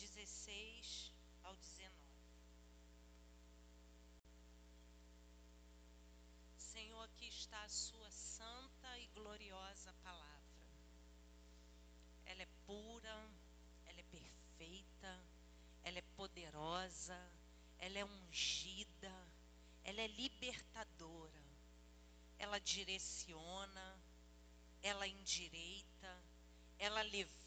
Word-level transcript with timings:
16 0.00 1.12
ao 1.42 1.54
19. 1.56 1.94
Senhor, 6.56 7.02
aqui 7.04 7.28
está 7.28 7.62
a 7.62 7.68
sua 7.68 8.10
santa 8.10 8.98
e 8.98 9.06
gloriosa 9.08 9.92
palavra. 10.02 10.40
Ela 12.24 12.42
é 12.42 12.48
pura, 12.66 13.30
ela 13.86 14.00
é 14.00 14.04
perfeita, 14.04 15.24
ela 15.82 15.98
é 15.98 16.02
poderosa, 16.16 17.18
ela 17.78 17.98
é 17.98 18.04
ungida, 18.04 19.28
ela 19.84 20.00
é 20.00 20.06
libertadora, 20.06 21.44
ela 22.38 22.58
direciona, 22.58 24.00
ela 24.82 25.06
endireita, 25.06 26.24
ela 26.78 27.02
levanta, 27.02 27.39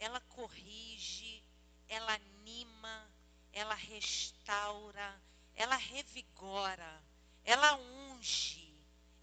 ela 0.00 0.20
corrige, 0.22 1.44
ela 1.86 2.14
anima, 2.14 3.10
ela 3.52 3.74
restaura, 3.74 5.22
ela 5.54 5.76
revigora, 5.76 7.04
ela 7.44 7.76
unge, 7.76 8.74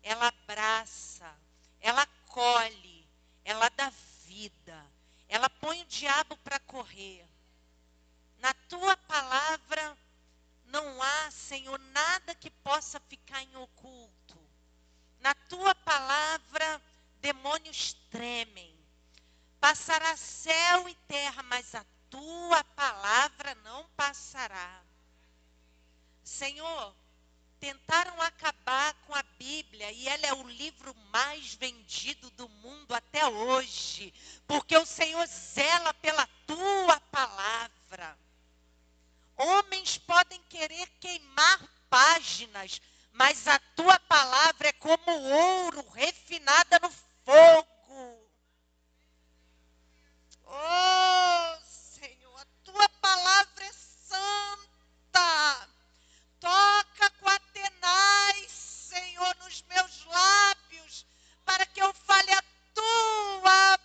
ela 0.03 0.27
abraça, 0.27 1.35
ela 1.81 2.03
acolhe, 2.03 3.07
ela 3.43 3.69
dá 3.69 3.89
vida, 4.25 4.85
ela 5.27 5.49
põe 5.49 5.81
o 5.81 5.87
diabo 5.87 6.37
para 6.37 6.59
correr. 6.59 7.27
Na 8.37 8.53
tua 8.69 8.95
palavra 8.95 9.97
não 10.65 11.01
há, 11.01 11.31
Senhor, 11.31 11.79
nada 11.79 12.35
que 12.35 12.51
possa 12.51 12.99
ficar 12.99 13.41
em 13.41 13.55
oculto. 13.55 14.37
Na 15.19 15.33
tua 15.49 15.73
palavra, 15.73 16.81
demônios 17.19 17.93
tremem. 18.11 18.76
Passará 19.59 20.15
céu 20.15 20.87
e 20.87 20.95
terra, 21.07 21.43
mas 21.43 21.73
a 21.75 21.85
tua 22.09 22.63
palavra 22.63 23.55
não 23.63 23.87
passará. 23.95 24.83
Senhor, 26.23 26.95
tentaram 27.59 28.21
acabar 28.21 28.93
com 29.05 29.15
a 29.15 29.23
Bíblia 29.39 29.91
e 29.91 30.07
ela 30.07 30.27
é 30.27 30.33
o 30.33 30.47
livro 30.47 30.93
mais 31.11 31.55
vendido 31.55 32.29
do 32.31 32.47
mundo 32.47 32.93
até 32.93 33.25
hoje, 33.25 34.13
porque 34.45 34.77
o 34.77 34.85
Senhor 34.85 35.25
zela 35.25 35.93
pela 35.95 36.27
tua 36.45 36.99
palavra. 37.11 38.17
Homens 39.35 39.97
podem 39.97 40.41
querer 40.43 40.87
queimar 40.99 41.59
páginas, 41.89 42.81
mas 43.13 43.47
a 43.47 43.59
tua 43.75 43.99
palavra 44.01 44.69
é 44.69 44.73
como 44.73 45.11
ouro 45.11 45.87
refinada 45.89 46.79
no 46.79 46.91
fogo. 47.25 47.76
Oh, 50.49 51.57
Senhor, 51.63 52.39
a 52.39 52.45
tua 52.63 52.89
palavra 53.01 53.65
é 53.65 53.71
santa. 53.73 55.67
Toca 56.39 57.09
com 57.19 57.27
a 57.27 57.39
tenaz, 57.53 58.51
Senhor, 58.51 59.35
nos 59.43 59.63
meus 59.69 60.05
lábios, 60.05 61.05
para 61.45 61.65
que 61.65 61.81
eu 61.81 61.93
fale 61.93 62.31
a 62.31 62.43
tua 62.73 63.76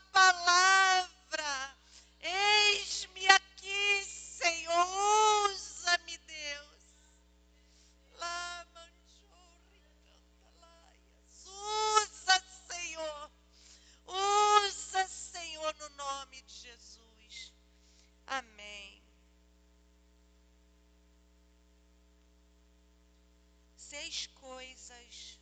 coisas 24.92 25.40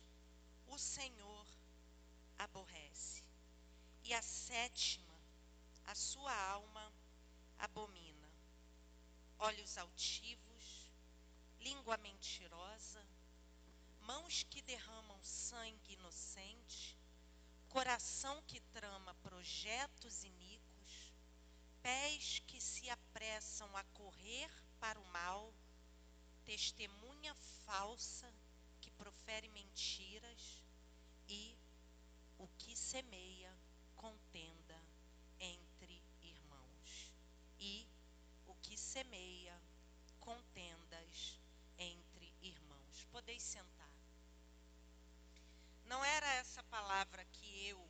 o 0.67 0.77
Senhor 0.77 1.45
aborrece, 2.37 3.23
e 4.03 4.13
a 4.13 4.21
sétima 4.21 5.13
a 5.85 5.93
sua 5.93 6.33
alma 6.33 6.93
abomina: 7.59 8.29
olhos 9.39 9.77
altivos, 9.77 10.89
língua 11.59 11.97
mentirosa, 11.97 13.05
mãos 13.99 14.43
que 14.43 14.61
derramam 14.61 15.21
sangue 15.21 15.93
inocente, 15.93 16.97
coração 17.67 18.41
que 18.43 18.61
trama 18.73 19.13
projetos 19.15 20.23
iníquos, 20.23 21.13
pés 21.81 22.41
que 22.47 22.61
se 22.61 22.89
apressam 22.89 23.75
a 23.75 23.83
correr 23.83 24.49
para 24.79 24.99
o 24.99 25.05
mal, 25.07 25.53
testemunha 26.45 27.35
falsa 27.65 28.33
profere 29.01 29.49
mentiras 29.49 30.63
e 31.27 31.57
o 32.37 32.47
que 32.59 32.75
semeia 32.77 33.51
contenda 33.95 34.79
entre 35.39 35.99
irmãos. 36.21 37.11
E 37.59 37.87
o 38.45 38.53
que 38.61 38.77
semeia 38.77 39.59
contendas 40.19 41.39
entre 41.79 42.31
irmãos. 42.43 43.07
Podeis 43.11 43.41
sentar. 43.41 43.89
Não 45.85 46.05
era 46.05 46.27
essa 46.35 46.61
palavra 46.63 47.25
que 47.25 47.67
eu, 47.67 47.81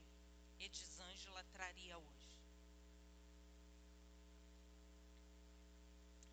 Edisângela, 0.59 1.43
traria 1.51 1.97
hoje. 1.97 2.37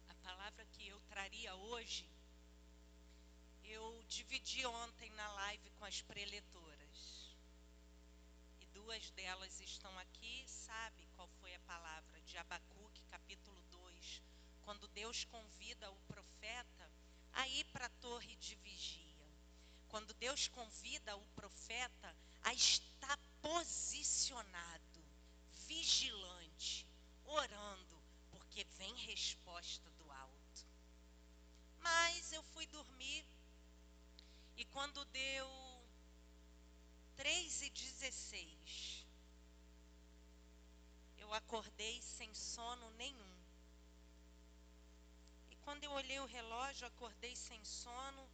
A 0.09 0.15
palavra 0.23 0.65
que 0.67 0.87
eu 0.87 1.01
traria 1.09 1.55
hoje, 1.57 2.09
dividi 4.29 4.67
ontem 4.67 5.09
na 5.13 5.27
live 5.33 5.71
com 5.79 5.87
as 5.87 6.03
preletoras. 6.03 7.35
E 8.61 8.67
duas 8.67 9.11
delas 9.13 9.59
estão 9.59 9.99
aqui, 9.99 10.45
sabe 10.47 11.09
qual 11.17 11.27
foi 11.41 11.55
a 11.55 11.61
palavra 11.61 12.21
de 12.21 12.37
Abacuque, 12.37 13.03
capítulo 13.11 13.63
2, 13.71 14.23
quando 14.61 14.87
Deus 14.89 15.25
convida 15.25 15.91
o 15.91 16.01
profeta 16.01 16.91
a 17.33 17.49
ir 17.49 17.65
para 17.73 17.87
a 17.87 18.01
torre 18.03 18.37
de 18.37 18.55
vigia 18.57 19.09
quando 19.89 20.13
Deus 20.15 20.49
convida 20.49 21.17
o 21.17 21.27
profeta 21.29 22.15
a 22.43 22.53
estar 22.53 22.88
quando 34.89 35.05
deu 35.07 35.47
3 37.17 37.63
e 37.63 37.69
16, 37.69 39.07
eu 41.19 41.35
acordei 41.35 42.01
sem 42.01 42.33
sono 42.33 42.89
nenhum. 42.93 43.37
E 45.51 45.57
quando 45.57 45.85
eu 45.85 45.93
olhei 45.93 46.19
o 46.21 46.25
relógio, 46.25 46.87
acordei 46.87 47.37
sem 47.37 47.63
sono 47.65 48.27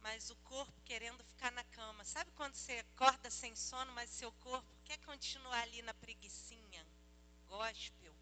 mas 0.00 0.30
o 0.30 0.36
corpo 0.36 0.72
querendo 0.84 1.22
ficar 1.24 1.50
na 1.52 1.64
cama. 1.64 2.04
Sabe 2.04 2.30
quando 2.32 2.54
você 2.54 2.78
acorda 2.78 3.30
sem 3.30 3.54
sono, 3.54 3.92
mas 3.92 4.08
seu 4.08 4.32
corpo 4.32 4.66
quer 4.84 4.98
continuar 5.00 5.60
ali 5.60 5.82
na 5.82 5.92
preguiçinha? 5.92 6.86
Gospel. 7.48 8.14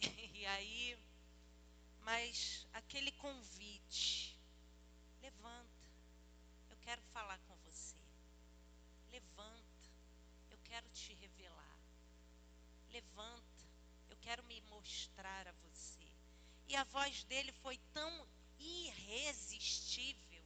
E 0.34 0.46
aí, 0.46 0.98
mas 2.00 2.66
aquele 2.72 3.12
convite, 3.12 4.36
levanta, 5.22 5.71
quero 6.84 7.02
falar 7.12 7.38
com 7.48 7.56
você. 7.64 7.96
Levanta, 9.10 9.90
eu 10.50 10.58
quero 10.64 10.88
te 10.90 11.14
revelar. 11.14 11.78
Levanta, 12.90 13.64
eu 14.10 14.16
quero 14.20 14.42
me 14.44 14.60
mostrar 14.62 15.48
a 15.48 15.52
você. 15.52 16.00
E 16.68 16.76
a 16.76 16.84
voz 16.84 17.24
dele 17.24 17.52
foi 17.62 17.78
tão 17.92 18.26
irresistível 18.58 20.42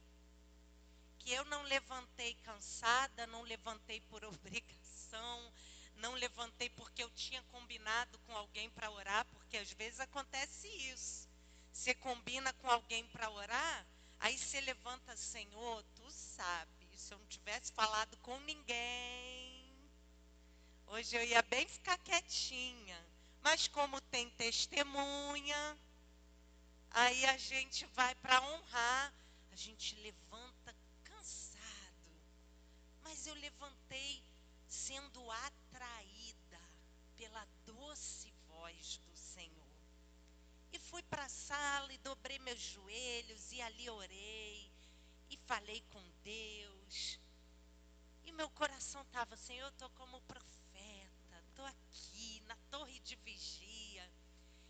que 1.19 1.31
eu 1.31 1.43
não 1.45 1.61
levantei 1.63 2.35
cansada, 2.35 3.27
não 3.27 3.41
levantei 3.41 3.99
por 4.01 4.23
obrigação, 4.25 5.53
não 5.95 6.13
levantei 6.13 6.69
porque 6.69 7.03
eu 7.03 7.09
tinha 7.11 7.41
combinado 7.51 8.17
com 8.19 8.35
alguém 8.35 8.69
para 8.69 8.89
orar, 8.91 9.25
porque 9.25 9.57
às 9.57 9.71
vezes 9.73 9.99
acontece 9.99 10.67
isso. 10.67 11.27
Você 11.71 11.93
combina 11.95 12.53
com 12.53 12.69
alguém 12.69 13.05
para 13.07 13.29
orar, 13.29 13.85
aí 14.19 14.37
você 14.37 14.61
levanta, 14.61 15.15
Senhor, 15.15 15.83
tu 16.07 16.11
sabe, 16.11 16.87
se 16.95 17.13
eu 17.13 17.19
não 17.19 17.27
tivesse 17.27 17.73
falado 17.73 18.15
com 18.17 18.39
ninguém, 18.41 19.73
hoje 20.87 21.17
eu 21.17 21.23
ia 21.23 21.41
bem 21.41 21.67
ficar 21.67 21.97
quietinha. 21.97 22.97
Mas 23.41 23.67
como 23.67 23.99
tem 24.01 24.29
testemunha, 24.31 25.77
aí 26.91 27.25
a 27.25 27.37
gente 27.37 27.85
vai 27.87 28.15
para 28.15 28.41
honrar, 28.41 29.13
a 29.51 29.55
gente 29.55 29.95
levanta 29.95 30.75
mas 33.03 33.25
eu 33.25 33.33
levantei 33.35 34.21
sendo 34.67 35.31
atraída 35.31 36.59
pela 37.15 37.47
doce 37.65 38.33
voz 38.49 38.97
do 38.97 39.07
na 41.27 41.29
sala 41.29 41.91
e 41.91 41.97
dobrei 41.97 42.39
meus 42.39 42.57
joelhos 42.57 43.51
e 43.51 43.61
ali 43.61 43.89
orei 43.89 44.76
e 45.29 45.37
falei 45.37 45.81
com 45.89 46.03
Deus. 46.23 47.19
E 48.23 48.31
meu 48.31 48.49
coração 48.51 49.01
estava, 49.01 49.35
Senhor, 49.37 49.65
eu 49.65 49.69
estou 49.69 49.89
como 49.91 50.21
profeta, 50.21 51.43
estou 51.49 51.65
aqui 51.65 52.41
na 52.45 52.55
torre 52.69 52.99
de 52.99 53.15
vigia. 53.17 54.11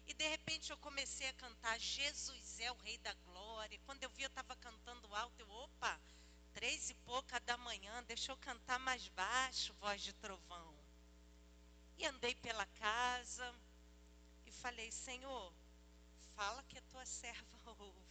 E 0.05 0.13
de 0.13 0.27
repente 0.27 0.71
eu 0.71 0.77
comecei 0.77 1.27
a 1.27 1.33
cantar 1.33 1.79
Jesus 1.79 2.59
é 2.59 2.71
o 2.71 2.75
Rei 2.75 2.97
da 2.99 3.13
Glória. 3.25 3.79
Quando 3.85 4.03
eu 4.03 4.09
vi, 4.11 4.23
eu 4.23 4.27
estava 4.27 4.55
cantando 4.55 5.13
alto, 5.13 5.39
eu, 5.39 5.49
opa, 5.49 5.99
três 6.53 6.89
e 6.89 6.93
pouca 6.95 7.39
da 7.41 7.57
manhã, 7.57 8.03
deixa 8.03 8.31
eu 8.31 8.37
cantar 8.37 8.79
mais 8.79 9.07
baixo, 9.09 9.73
voz 9.75 10.01
de 10.01 10.13
trovão. 10.13 10.73
E 11.97 12.05
andei 12.05 12.35
pela 12.35 12.65
casa 12.65 13.53
e 14.45 14.51
falei, 14.51 14.91
Senhor, 14.91 15.53
fala 16.35 16.63
que 16.63 16.77
a 16.77 16.81
tua 16.83 17.05
serva 17.05 17.57
ouve. 17.79 18.06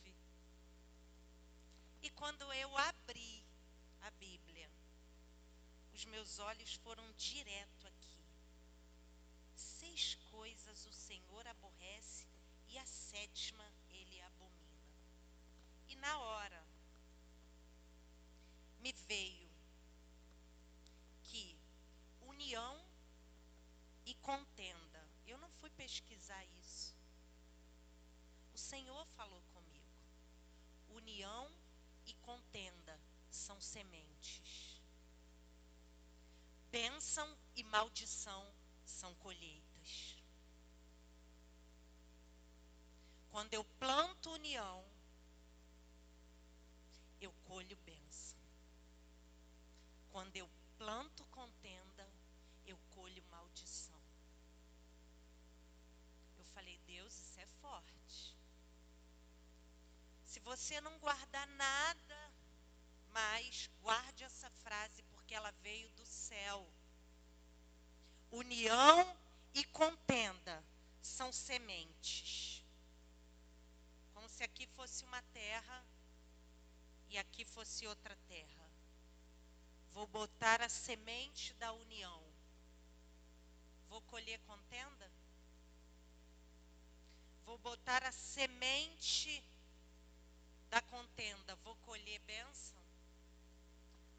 E 2.06 2.10
quando 2.10 2.52
eu 2.52 2.78
abri 2.78 3.44
a 4.02 4.10
Bíblia, 4.12 4.70
os 5.92 6.04
meus 6.04 6.38
olhos 6.38 6.74
foram 6.74 7.04
direto 7.14 7.84
aqui. 7.84 8.24
Seis 9.56 10.14
coisas 10.30 10.86
o 10.86 10.92
Senhor 10.92 11.44
aborrece 11.48 12.24
e 12.68 12.78
a 12.78 12.86
sétima 12.86 13.68
ele 13.90 14.22
abomina. 14.22 14.94
E 15.88 15.96
na 15.96 16.16
hora 16.20 16.64
me 18.78 18.92
veio 19.08 19.50
que 21.24 21.58
união 22.20 22.80
e 24.04 24.14
contenda. 24.14 25.04
Eu 25.26 25.38
não 25.38 25.50
fui 25.60 25.70
pesquisar 25.70 26.44
isso. 26.60 26.94
O 28.54 28.58
Senhor 28.58 29.04
falou 29.16 29.42
comigo. 29.52 29.90
União 30.90 31.50
e 32.06 32.14
contenda 32.14 32.98
são 33.30 33.60
sementes. 33.76 34.80
Bênção 36.70 37.28
e 37.54 37.62
maldição 37.62 38.42
são 38.86 39.14
colheitas. 39.16 40.16
Quando 43.30 43.52
eu 43.52 43.62
planto 43.78 44.30
união, 44.30 44.82
eu 47.20 47.30
colho 47.44 47.76
bênção. 47.84 48.40
Quando 50.10 50.34
eu 50.36 50.48
planto 50.78 51.22
contenda, 51.26 52.08
eu 52.66 52.78
colho 52.94 53.22
maldição. 53.30 54.00
Eu 56.38 56.44
falei, 56.54 56.78
Deus, 56.86 57.12
isso 57.12 57.40
é 57.40 57.46
forte. 57.60 58.34
Se 60.24 60.40
você 60.40 60.80
não 60.80 60.98
guardar 60.98 61.46
nada 61.48 62.05
mais, 63.16 63.70
guarde 63.80 64.24
essa 64.24 64.50
frase, 64.62 65.02
porque 65.04 65.34
ela 65.34 65.50
veio 65.62 65.88
do 65.92 66.04
céu. 66.04 66.68
União 68.30 69.16
e 69.54 69.64
contenda 69.64 70.62
são 71.00 71.32
sementes. 71.32 72.62
Como 74.12 74.28
se 74.28 74.42
aqui 74.44 74.66
fosse 74.76 75.02
uma 75.04 75.22
terra 75.32 75.82
e 77.08 77.16
aqui 77.16 77.42
fosse 77.46 77.86
outra 77.86 78.14
terra. 78.28 78.70
Vou 79.92 80.06
botar 80.06 80.60
a 80.60 80.68
semente 80.68 81.54
da 81.54 81.72
união. 81.72 82.22
Vou 83.88 84.02
colher 84.02 84.38
contenda? 84.40 85.10
Vou 87.46 87.56
botar 87.58 88.02
a 88.04 88.12
semente 88.12 89.42
da 90.68 90.82
contenda. 90.82 91.56
Vou 91.64 91.76
colher 91.76 92.18
bênção? 92.20 92.85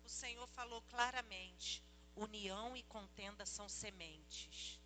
O 0.08 0.10
Senhor 0.10 0.48
falou 0.48 0.82
claramente: 0.84 1.84
união 2.16 2.78
e 2.78 2.84
contenda 2.84 3.46
são 3.46 3.68
sementes. 3.68 4.80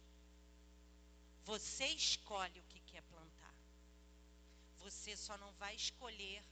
Você 1.45 1.85
escolhe 1.85 2.59
o 2.59 2.63
que 2.63 2.79
quer 2.79 3.03
plantar. 3.03 3.53
Você 4.79 5.15
só 5.15 5.37
não 5.37 5.51
vai 5.53 5.75
escolher 5.75 6.43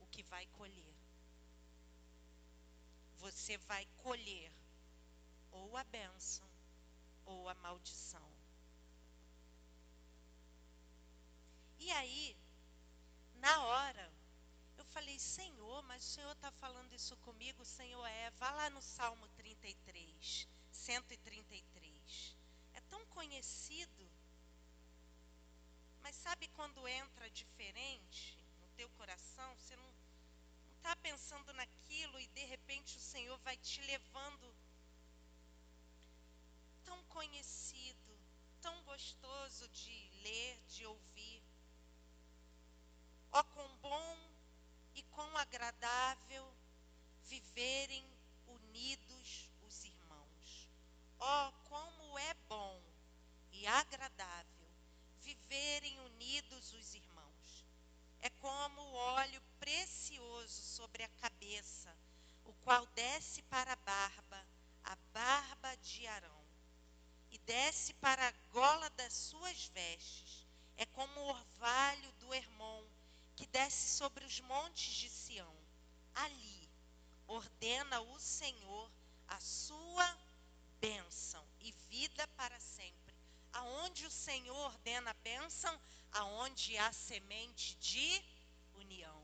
o 0.00 0.06
que 0.08 0.24
vai 0.24 0.44
colher. 0.58 0.94
Você 3.18 3.56
vai 3.58 3.86
colher 4.02 4.50
ou 5.52 5.76
a 5.76 5.84
bênção 5.84 6.48
ou 7.24 7.48
a 7.48 7.54
maldição. 7.54 8.28
E 11.78 11.92
aí, 11.92 12.36
na 13.36 13.60
hora, 13.62 14.15
falei, 14.96 15.18
Senhor, 15.18 15.82
mas 15.82 16.02
o 16.02 16.08
Senhor 16.14 16.32
está 16.32 16.50
falando 16.52 16.94
isso 16.94 17.14
comigo? 17.18 17.62
Senhor 17.66 18.02
é, 18.06 18.30
vá 18.30 18.50
lá 18.52 18.70
no 18.70 18.80
Salmo 18.80 19.28
33, 19.36 20.48
133. 20.72 22.34
É 22.72 22.80
tão 22.88 23.04
conhecido. 23.08 24.10
Mas 26.00 26.16
sabe 26.16 26.48
quando 26.56 26.88
entra 26.88 27.28
diferente 27.28 28.38
no 28.62 28.68
teu 28.70 28.88
coração? 28.96 29.54
Você 29.56 29.76
não 29.76 29.90
está 30.78 30.96
pensando 30.96 31.52
naquilo 31.52 32.18
e 32.18 32.26
de 32.28 32.46
repente 32.46 32.96
o 32.96 33.00
Senhor 33.00 33.36
vai 33.40 33.58
te 33.58 33.82
levando 33.82 34.54
tão 36.86 37.04
conhecido, 37.04 38.18
tão 38.62 38.82
gostoso 38.84 39.68
de 39.68 40.10
ler, 40.22 40.58
de 40.68 40.86
ouvir. 40.86 41.42
Ó, 43.30 43.44
quão 43.44 43.76
bom 43.76 44.25
quão 45.16 45.34
agradável 45.38 46.46
viverem 47.24 48.04
unidos 48.46 49.50
os 49.62 49.82
irmãos. 49.82 50.70
Ó, 51.18 51.52
como 51.70 52.18
é 52.18 52.34
bom 52.46 52.82
e 53.50 53.66
agradável 53.66 54.68
viverem 55.22 55.98
unidos 56.00 56.74
os 56.74 56.94
irmãos. 56.94 57.64
É 58.20 58.28
como 58.28 58.82
o 58.82 58.94
óleo 58.94 59.42
precioso 59.58 60.62
sobre 60.76 61.02
a 61.02 61.08
cabeça, 61.08 61.96
o 62.44 62.52
qual 62.56 62.86
desce 62.88 63.40
para 63.44 63.72
a 63.72 63.76
barba, 63.76 64.46
a 64.84 64.96
barba 65.14 65.74
de 65.78 66.06
Arão 66.06 66.44
e 67.30 67.38
desce 67.38 67.94
para 67.94 68.28
a 68.28 68.34
gola 68.52 68.90
das 68.90 69.14
suas 69.14 69.66
vestes. 69.68 70.46
É 70.76 70.84
como 70.84 71.20
o 71.20 71.28
orvalho 71.28 72.12
do 72.20 72.34
Hermon, 72.34 72.84
que 73.36 73.46
desce 73.46 73.96
sobre 73.98 74.24
os 74.24 74.40
montes 74.40 74.94
de 74.94 75.10
Sião. 75.10 75.56
Ali 76.14 76.68
ordena 77.26 78.00
o 78.00 78.18
Senhor 78.18 78.90
a 79.28 79.38
sua 79.40 80.18
bênção 80.80 81.46
e 81.60 81.70
vida 81.90 82.26
para 82.28 82.58
sempre. 82.58 83.14
Aonde 83.52 84.06
o 84.06 84.10
Senhor 84.10 84.56
ordena 84.56 85.10
a 85.10 85.14
bênção, 85.14 85.80
aonde 86.12 86.76
há 86.78 86.92
semente 86.92 87.74
de 87.76 88.24
união. 88.74 89.22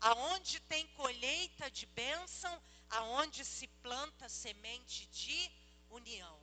Aonde 0.00 0.60
tem 0.60 0.86
colheita 0.88 1.70
de 1.70 1.86
bênção, 1.86 2.62
aonde 2.90 3.44
se 3.44 3.66
planta 3.82 4.28
semente 4.28 5.06
de 5.06 5.50
união. 5.90 6.38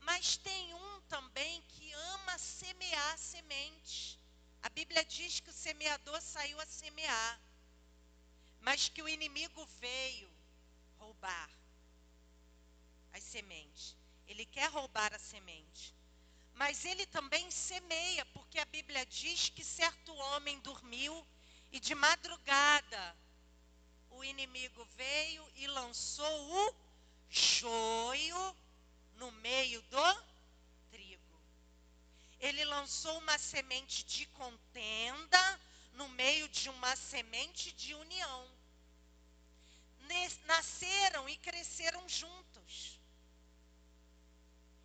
Mas 0.00 0.36
tem 0.36 0.74
um 0.74 1.00
também 1.02 1.62
que 1.62 1.92
ama 1.92 2.38
semear 2.38 3.18
semente. 3.18 4.19
A 4.62 4.68
Bíblia 4.68 5.04
diz 5.04 5.40
que 5.40 5.50
o 5.50 5.52
semeador 5.54 6.20
saiu 6.20 6.60
a 6.60 6.66
semear, 6.66 7.40
mas 8.60 8.88
que 8.88 9.02
o 9.02 9.08
inimigo 9.08 9.64
veio 9.80 10.30
roubar 10.98 11.50
as 13.12 13.22
sementes. 13.22 13.96
Ele 14.26 14.44
quer 14.46 14.70
roubar 14.70 15.12
a 15.14 15.18
semente. 15.18 15.94
Mas 16.54 16.84
ele 16.84 17.06
também 17.06 17.50
semeia, 17.50 18.24
porque 18.26 18.58
a 18.58 18.64
Bíblia 18.66 19.04
diz 19.06 19.48
que 19.48 19.64
certo 19.64 20.14
homem 20.14 20.60
dormiu 20.60 21.26
e 21.72 21.80
de 21.80 21.94
madrugada 21.94 23.16
o 24.10 24.24
inimigo 24.24 24.84
veio 24.96 25.50
e 25.56 25.66
lançou 25.68 26.66
o 26.66 26.74
joio 27.30 28.56
no 29.16 29.30
meio 29.32 29.80
do. 29.82 30.29
Ele 32.40 32.64
lançou 32.64 33.18
uma 33.18 33.38
semente 33.38 34.02
de 34.04 34.26
contenda 34.26 35.60
no 35.92 36.08
meio 36.08 36.48
de 36.48 36.68
uma 36.70 36.96
semente 36.96 37.70
de 37.72 37.94
união. 37.94 38.48
Nasceram 40.46 41.28
e 41.28 41.36
cresceram 41.36 42.08
juntos. 42.08 42.98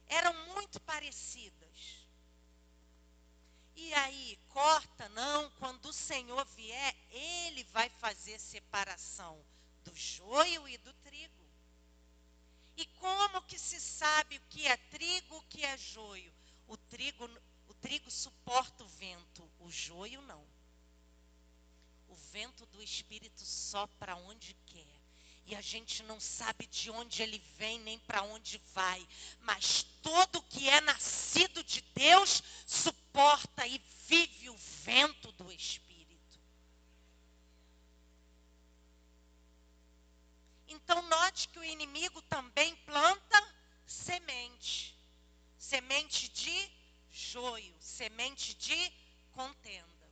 Eram 0.08 0.34
muito 0.54 0.80
parecidas. 0.82 2.06
E 3.76 3.94
aí, 3.94 4.40
corta, 4.50 5.10
não, 5.10 5.50
quando 5.52 5.88
o 5.88 5.94
Senhor 5.94 6.46
vier, 6.46 6.96
ele 7.10 7.64
vai 7.66 7.90
fazer 7.90 8.40
separação 8.40 9.44
do 9.84 9.94
joio 9.96 10.68
e 10.68 10.78
do 10.78 10.94
trigo. 10.94 11.46
E 12.78 12.86
como 12.86 13.42
que 13.44 13.58
se 13.58 13.80
sabe 13.80 14.38
o 14.38 14.42
que 14.50 14.68
é 14.68 14.78
trigo, 14.78 15.38
o 15.38 15.44
que 15.44 15.66
é 15.66 15.78
joio? 15.78 16.34
O 16.68 16.78
trigo, 16.78 17.30
o 17.68 17.74
trigo 17.76 18.10
suporta 18.10 18.84
o 18.84 18.88
vento, 18.88 19.50
o 19.60 19.70
joio 19.70 20.22
não. 20.24 20.44
O 22.08 22.16
vento 22.16 22.66
do 22.68 22.82
Espírito 22.82 23.46
sopra 23.46 24.16
onde 24.16 24.56
quer. 24.66 25.02
E 25.48 25.56
a 25.56 25.62
gente 25.62 26.02
não 26.04 26.20
sabe 26.20 26.66
de 26.66 26.90
onde 26.90 27.22
ele 27.22 27.38
vem 27.58 27.80
nem 27.80 28.00
para 28.00 28.24
onde 28.24 28.58
vai. 28.74 29.08
Mas 29.42 29.84
todo 30.02 30.42
que 30.44 30.68
é 30.68 30.82
nascido 30.82 31.64
de 31.64 31.82
Deus 31.94 32.42
suporta 32.66 33.68
e 33.68 33.80
vive 34.08 34.50
o 34.50 34.58
vento 34.58 35.32
do 35.34 35.52
Espírito. 35.52 35.96
Então, 40.68 41.02
note 41.04 41.48
que 41.50 41.60
o 41.60 41.64
inimigo 41.64 42.22
também 42.24 42.76
planta 42.78 43.56
semente 43.86 44.95
semente 45.66 46.30
de 46.30 46.72
joio, 47.12 47.76
semente 47.80 48.54
de 48.54 48.94
contenda. 49.32 50.06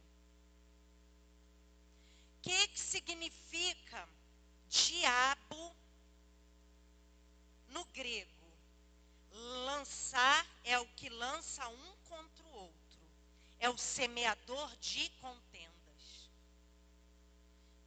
O 2.38 2.41
que, 2.41 2.67
que 2.69 2.79
significa 2.79 4.10
diabo 4.67 5.75
no 7.67 7.86
grego? 7.86 8.31
Lançar 9.65 10.45
é 10.63 10.79
o 10.79 10.88
que 10.95 11.07
lança 11.10 11.67
um 11.67 11.95
contra 12.10 12.43
o 12.45 12.53
outro. 12.55 13.00
É 13.60 13.69
o 13.69 13.77
semeador 13.77 14.75
de 14.77 15.07
contendas. 15.22 16.29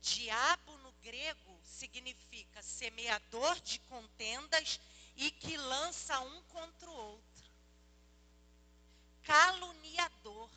Diabo 0.00 0.76
no 0.78 0.92
grego 1.02 1.60
significa 1.64 2.62
semeador 2.62 3.60
de 3.60 3.80
contendas 3.80 4.80
e 5.16 5.30
que 5.32 5.56
lança 5.56 6.20
um 6.20 6.42
contra 6.44 6.88
o 6.88 6.94
outro 6.94 7.35
caluniador. 9.26 10.48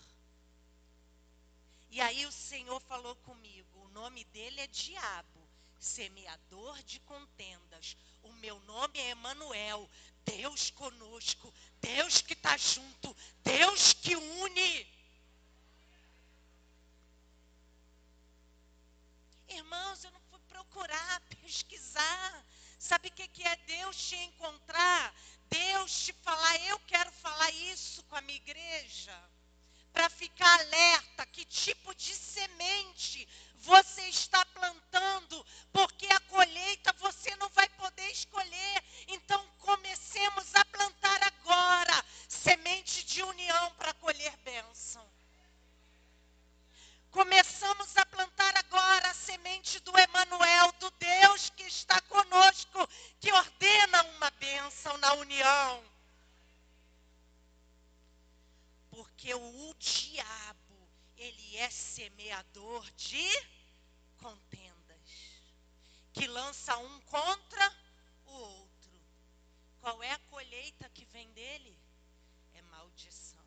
E 1.89 1.99
aí 1.99 2.25
o 2.25 2.31
Senhor 2.31 2.79
falou 2.81 3.15
comigo: 3.17 3.79
o 3.85 3.89
nome 3.89 4.23
dele 4.25 4.61
é 4.61 4.67
Diabo, 4.67 5.49
semeador 5.79 6.81
de 6.83 6.99
contendas. 7.01 7.97
O 8.21 8.31
meu 8.33 8.59
nome 8.61 8.99
é 8.99 9.09
Emanuel, 9.09 9.89
Deus 10.23 10.69
conosco, 10.69 11.51
Deus 11.81 12.21
que 12.21 12.33
está 12.33 12.55
junto, 12.57 13.15
Deus 13.43 13.93
que 13.93 14.15
une. 14.15 14.99
Irmãos, 19.47 20.03
eu 20.03 20.11
não 20.11 20.21
fui 20.29 20.39
procurar, 20.47 21.21
pesquisar. 21.41 22.45
Sabe 22.79 23.09
o 23.09 23.11
que, 23.11 23.27
que 23.27 23.43
é 23.43 23.55
Deus 23.57 23.97
te 23.97 24.15
encontrar? 24.15 25.13
Deus 25.49 26.05
te 26.05 26.13
falar, 26.13 26.55
eu 26.61 26.79
quero 26.87 27.11
falar 27.11 27.51
isso 27.51 28.01
com 28.03 28.15
a 28.15 28.21
minha 28.21 28.37
igreja, 28.37 29.13
para 29.91 30.09
ficar 30.09 30.59
alerta 30.61 31.25
que 31.25 31.43
tipo 31.43 31.93
de 31.93 32.15
semente 32.15 33.27
você 33.57 34.03
está 34.03 34.45
plantando, 34.45 35.45
porque 35.73 36.07
a 36.07 36.19
colheita 36.21 36.93
você 36.93 37.35
não 37.35 37.49
vai 37.49 37.67
poder 37.69 38.09
escolher. 38.11 38.83
Então 39.09 39.45
comecemos 39.57 40.55
a 40.55 40.63
plantar 40.63 41.21
agora 41.23 42.05
semente 42.29 43.03
de 43.03 43.21
união 43.21 43.73
para 43.73 43.93
colher 43.95 44.37
bênção. 44.37 45.05
Começamos 47.11 47.97
a 47.97 48.05
plantar 48.05 48.55
agora 48.57 49.09
a 49.09 49.13
semente 49.13 49.79
do 49.79 49.97
Emanuel, 49.97 50.71
do 50.73 50.91
Deus 50.91 51.49
que 51.49 51.63
está 51.63 51.99
conosco, 52.01 52.87
que 53.19 53.31
ordena 53.31 54.03
uma 54.03 54.29
bênção 54.31 54.95
na 54.99 55.13
união. 55.13 55.83
Porque 58.91 59.33
o 59.33 59.73
diabo, 59.79 60.89
ele 61.17 61.57
é 61.57 61.69
semeador 61.71 62.89
de 62.91 63.27
contendas, 64.17 65.09
que 66.13 66.27
lança 66.27 66.77
um 66.77 67.01
contra 67.01 67.75
o 68.25 68.31
outro. 68.31 68.69
Qual 69.81 70.03
é 70.03 70.11
a 70.11 70.19
colheita 70.29 70.87
que 70.89 71.05
vem 71.05 71.31
dele? 71.31 71.75
É 72.53 72.61
maldição. 72.63 73.39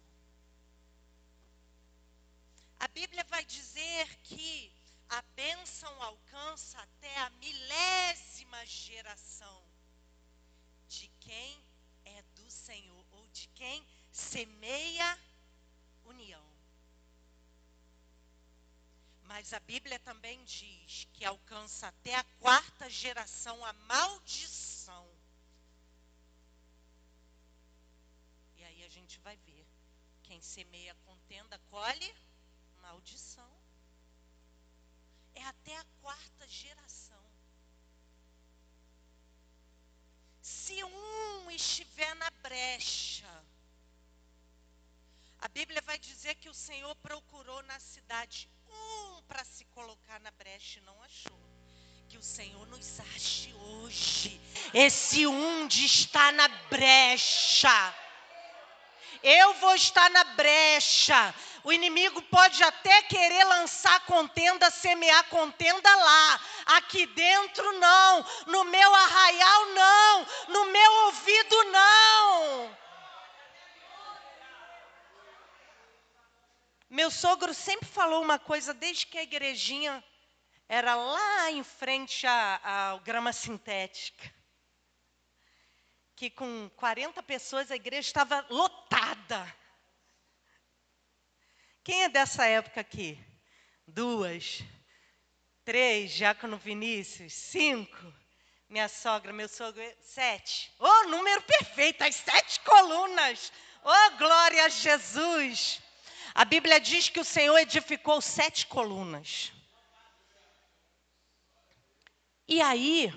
A 2.81 2.82
Bíblia 2.95 3.25
vai 3.25 3.45
dizer 3.45 4.17
que 4.23 4.73
a 5.09 5.23
bênção 5.35 6.03
alcança 6.03 6.79
até 6.81 7.17
a 7.19 7.31
milésima 7.31 8.65
geração 8.67 9.63
de 10.89 11.09
quem 11.21 11.65
é 12.05 12.23
do 12.35 12.51
Senhor 12.51 13.07
ou 13.13 13.27
de 13.29 13.49
quem 13.49 13.87
semeia 14.11 15.19
união. 16.05 16.45
Mas 19.25 19.55
a 19.55 19.61
Bíblia 19.61 19.99
também 20.01 20.45
diz 20.45 21.09
que 21.15 21.25
alcança 21.25 21.89
até 21.89 22.15
a 22.15 22.25
quarta 22.41 22.91
geração 22.91 23.65
a 23.65 23.73
maldição. 23.73 25.09
E 28.57 28.65
aí 28.65 28.85
a 28.85 28.89
gente 28.89 29.19
vai 29.21 29.37
ver. 29.39 29.67
Quem 30.23 30.41
semeia 30.43 30.95
contenda 31.07 31.59
colhe 31.71 32.15
maldição. 32.83 33.51
É 35.35 35.43
até 35.45 35.77
a 35.77 35.85
quarta 36.01 36.47
geração. 36.49 37.25
Se 40.41 40.83
um 40.85 41.51
estiver 41.51 42.15
na 42.17 42.31
brecha, 42.43 43.33
a 45.39 45.49
Bíblia 45.49 45.81
vai 45.83 45.99
dizer 45.99 46.35
que 46.37 46.49
o 46.49 46.55
Senhor 46.55 46.95
procurou 46.97 47.63
na 47.63 47.79
cidade 47.81 48.49
um 48.69 49.23
para 49.23 49.45
se 49.45 49.65
colocar 49.67 50.21
na 50.21 50.31
brecha 50.33 50.79
e 50.79 50.83
não 50.83 51.03
achou. 51.03 51.41
Que 52.09 52.19
o 52.19 52.23
Senhor 52.23 52.67
nos 52.67 53.01
ache 53.01 53.53
hoje. 53.55 54.41
Esse 54.75 55.27
um 55.27 55.67
de 55.67 55.87
estar 55.87 56.31
na 56.33 56.49
brecha 56.69 57.95
eu 59.23 59.55
vou 59.55 59.75
estar 59.75 60.11
na 60.11 60.25
brecha. 60.25 61.35
O 61.65 61.73
inimigo 61.73 62.21
pode 62.23 62.63
até 62.63 63.03
querer 63.03 63.45
lançar 63.45 64.05
contenda, 64.07 64.71
semear 64.71 65.25
contenda 65.29 65.95
lá. 65.97 66.41
Aqui 66.67 67.07
dentro, 67.07 67.73
não. 67.79 68.27
No 68.47 68.65
meu 68.65 68.95
arraial, 68.95 69.67
não. 69.67 70.27
No 70.49 70.65
meu 70.67 70.93
ouvido, 71.05 71.65
não. 71.65 72.79
Meu 76.91 77.11
sogro 77.11 77.55
sempre 77.55 77.89
falou 77.89 78.23
uma 78.23 78.39
coisa 78.39 78.75
desde 78.75 79.07
que 79.07 79.17
a 79.17 79.23
igrejinha 79.23 80.05
era 80.69 80.95
lá 80.95 81.51
em 81.51 81.63
frente 81.63 82.27
ao 82.27 83.01
grama 83.01 83.33
sintética 83.33 84.42
que 86.23 86.31
com 86.31 86.71
40 86.77 87.21
pessoas 87.25 87.69
a 87.69 87.75
igreja 87.75 88.07
estava 88.07 88.47
lotada. 88.49 89.57
Quem 91.83 92.05
é 92.05 92.09
dessa 92.09 92.47
época 92.47 92.81
aqui? 92.81 93.19
Duas, 93.89 94.63
três, 95.65 96.13
Diácono 96.13 96.57
Vinícius, 96.57 97.33
cinco, 97.33 98.15
minha 98.69 98.89
sogra, 98.89 99.33
meu 99.33 99.49
sogro, 99.49 99.83
sete. 100.01 100.73
Oh, 100.79 101.09
número 101.09 101.43
perfeito, 101.43 102.05
as 102.05 102.15
sete 102.15 102.61
colunas. 102.61 103.53
Oh, 103.83 104.17
glória 104.17 104.65
a 104.65 104.69
Jesus. 104.69 105.83
A 106.37 106.45
Bíblia 106.45 106.79
diz 106.79 107.09
que 107.09 107.19
o 107.19 107.25
Senhor 107.25 107.59
edificou 107.59 108.21
sete 108.21 108.69
colunas. 108.69 109.53
E 112.47 112.63
aí, 112.63 113.13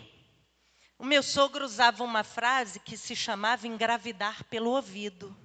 o 0.97 1.05
meu 1.05 1.21
sogro 1.21 1.65
usava 1.65 2.03
uma 2.03 2.23
frase 2.23 2.79
que 2.79 2.97
se 2.97 3.15
chamava 3.15 3.67
engravidar 3.67 4.43
pelo 4.45 4.71
ouvido. 4.71 5.35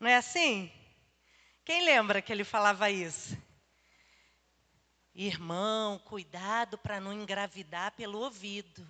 Não 0.00 0.08
é 0.08 0.16
assim? 0.16 0.70
Quem 1.64 1.84
lembra 1.84 2.20
que 2.20 2.32
ele 2.32 2.44
falava 2.44 2.90
isso? 2.90 3.36
Irmão, 5.14 5.98
cuidado 5.98 6.78
para 6.78 7.00
não 7.00 7.12
engravidar 7.12 7.92
pelo 7.92 8.18
ouvido. 8.20 8.86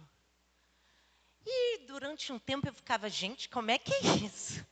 E 1.44 1.78
durante 1.86 2.32
um 2.32 2.38
tempo 2.38 2.68
eu 2.68 2.74
ficava, 2.74 3.08
gente, 3.08 3.48
como 3.48 3.70
é 3.70 3.78
que 3.78 3.92
é 3.94 4.00
isso? 4.24 4.66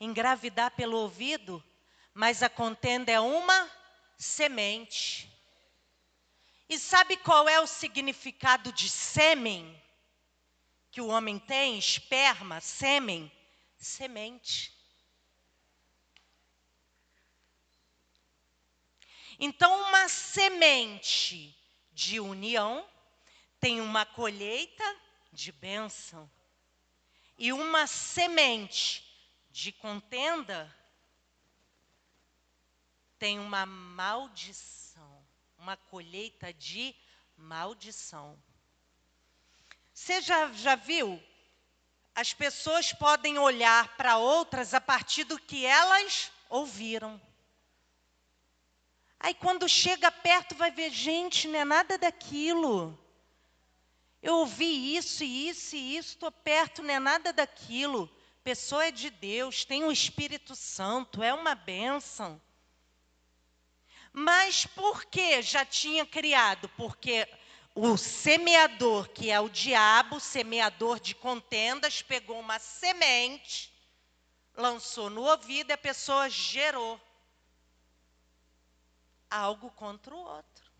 Engravidar 0.00 0.70
pelo 0.72 0.96
ouvido, 0.96 1.62
mas 2.12 2.42
a 2.42 2.48
contenda 2.48 3.10
é 3.10 3.20
uma 3.20 3.70
semente. 4.16 5.30
E 6.68 6.78
sabe 6.78 7.16
qual 7.16 7.48
é 7.48 7.60
o 7.60 7.66
significado 7.66 8.72
de 8.72 8.88
sêmen? 8.88 9.83
Que 10.94 11.00
o 11.00 11.08
homem 11.08 11.40
tem, 11.40 11.76
esperma, 11.76 12.60
sêmen, 12.60 13.28
semente. 13.76 14.72
Então, 19.40 19.88
uma 19.88 20.08
semente 20.08 21.52
de 21.90 22.20
união 22.20 22.88
tem 23.58 23.80
uma 23.80 24.06
colheita 24.06 24.84
de 25.32 25.50
bênção. 25.50 26.30
E 27.36 27.52
uma 27.52 27.88
semente 27.88 29.04
de 29.50 29.72
contenda 29.72 30.72
tem 33.18 33.40
uma 33.40 33.66
maldição, 33.66 35.26
uma 35.58 35.76
colheita 35.76 36.54
de 36.54 36.94
maldição. 37.36 38.40
Você 39.94 40.20
já, 40.20 40.52
já 40.52 40.74
viu? 40.74 41.22
As 42.16 42.34
pessoas 42.34 42.92
podem 42.92 43.38
olhar 43.38 43.96
para 43.96 44.18
outras 44.18 44.74
a 44.74 44.80
partir 44.80 45.22
do 45.22 45.38
que 45.38 45.64
elas 45.64 46.32
ouviram. 46.48 47.20
Aí 49.20 49.34
quando 49.34 49.68
chega 49.68 50.10
perto 50.10 50.56
vai 50.56 50.72
ver, 50.72 50.90
gente, 50.90 51.46
não 51.46 51.60
é 51.60 51.64
nada 51.64 51.96
daquilo. 51.96 52.98
Eu 54.20 54.34
ouvi 54.38 54.96
isso 54.96 55.22
e 55.22 55.48
isso 55.48 55.76
e 55.76 55.96
isso, 55.96 56.10
estou 56.10 56.32
perto, 56.32 56.82
não 56.82 56.92
é 56.92 56.98
nada 56.98 57.32
daquilo. 57.32 58.10
Pessoa 58.42 58.86
é 58.86 58.90
de 58.90 59.10
Deus, 59.10 59.64
tem 59.64 59.84
o 59.84 59.92
Espírito 59.92 60.56
Santo, 60.56 61.22
é 61.22 61.32
uma 61.32 61.54
bênção. 61.54 62.40
Mas 64.12 64.66
por 64.66 65.04
que 65.04 65.40
já 65.40 65.64
tinha 65.64 66.04
criado? 66.04 66.68
Porque 66.70 67.28
o 67.74 67.96
semeador, 67.96 69.08
que 69.08 69.30
é 69.30 69.40
o 69.40 69.48
diabo, 69.48 70.20
semeador 70.20 71.00
de 71.00 71.14
contendas, 71.14 72.02
pegou 72.02 72.38
uma 72.38 72.58
semente, 72.60 73.72
lançou 74.54 75.10
no 75.10 75.22
ouvido 75.22 75.70
e 75.70 75.72
a 75.72 75.78
pessoa 75.78 76.30
gerou 76.30 77.00
algo 79.28 79.70
contra 79.72 80.14
o 80.14 80.18
outro. 80.18 80.72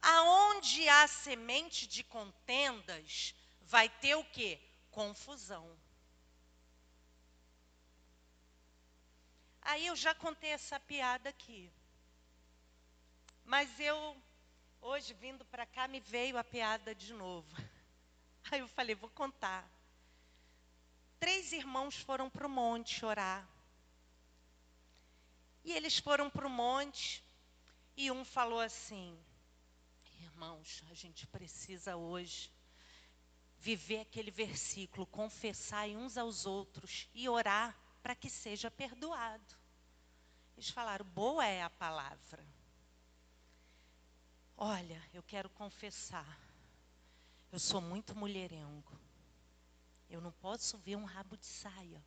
Aonde 0.00 0.88
há 0.88 1.06
semente 1.06 1.86
de 1.86 2.02
contendas, 2.02 3.34
vai 3.60 3.90
ter 3.90 4.14
o 4.14 4.24
quê? 4.24 4.58
Confusão. 4.90 5.78
Aí 9.60 9.86
eu 9.86 9.94
já 9.94 10.14
contei 10.14 10.50
essa 10.50 10.80
piada 10.80 11.28
aqui. 11.28 11.70
Mas 13.50 13.80
eu, 13.80 14.16
hoje, 14.80 15.12
vindo 15.14 15.44
para 15.46 15.66
cá, 15.66 15.88
me 15.88 15.98
veio 15.98 16.38
a 16.38 16.44
piada 16.44 16.94
de 16.94 17.12
novo. 17.12 17.48
Aí 18.48 18.60
eu 18.60 18.68
falei, 18.68 18.94
vou 18.94 19.10
contar. 19.10 19.68
Três 21.18 21.50
irmãos 21.50 21.96
foram 21.96 22.30
para 22.30 22.46
o 22.46 22.48
monte 22.48 23.04
orar. 23.04 23.44
E 25.64 25.72
eles 25.72 25.98
foram 25.98 26.30
para 26.30 26.46
o 26.46 26.48
monte 26.48 27.24
e 27.96 28.08
um 28.08 28.24
falou 28.24 28.60
assim: 28.60 29.18
Irmãos, 30.20 30.84
a 30.88 30.94
gente 30.94 31.26
precisa 31.26 31.96
hoje 31.96 32.52
viver 33.58 34.02
aquele 34.02 34.30
versículo, 34.30 35.04
confessar 35.08 35.88
uns 35.88 36.16
aos 36.16 36.46
outros 36.46 37.08
e 37.12 37.28
orar 37.28 37.76
para 38.00 38.14
que 38.14 38.30
seja 38.30 38.70
perdoado. 38.70 39.56
Eles 40.56 40.70
falaram: 40.70 41.04
boa 41.04 41.44
é 41.44 41.64
a 41.64 41.70
palavra. 41.70 42.49
Olha, 44.62 45.02
eu 45.14 45.22
quero 45.22 45.48
confessar, 45.48 46.38
eu 47.50 47.58
sou 47.58 47.80
muito 47.80 48.14
mulherengo. 48.14 48.92
Eu 50.10 50.20
não 50.20 50.32
posso 50.32 50.76
ver 50.76 50.96
um 50.96 51.04
rabo 51.06 51.34
de 51.38 51.46
saia. 51.46 52.04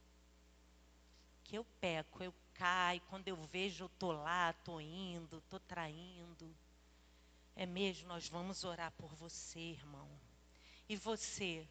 Que 1.43 1.58
eu 1.58 1.65
peco, 1.82 2.23
eu 2.23 2.32
caio, 2.54 3.01
quando 3.10 3.28
eu 3.28 3.36
vejo 3.47 3.86
eu 3.86 3.89
tô 3.89 4.12
lá, 4.12 4.54
tô 4.54 4.80
indo, 4.80 5.41
tô 5.49 5.60
traindo. 5.62 6.56
É 7.56 7.65
mesmo, 7.65 8.08
nós 8.08 8.30
vamos 8.30 8.63
orar 8.63 8.91
por 8.91 9.15
você, 9.15 9.60
irmão. 9.60 10.08
E 10.88 10.95
você? 10.95 11.67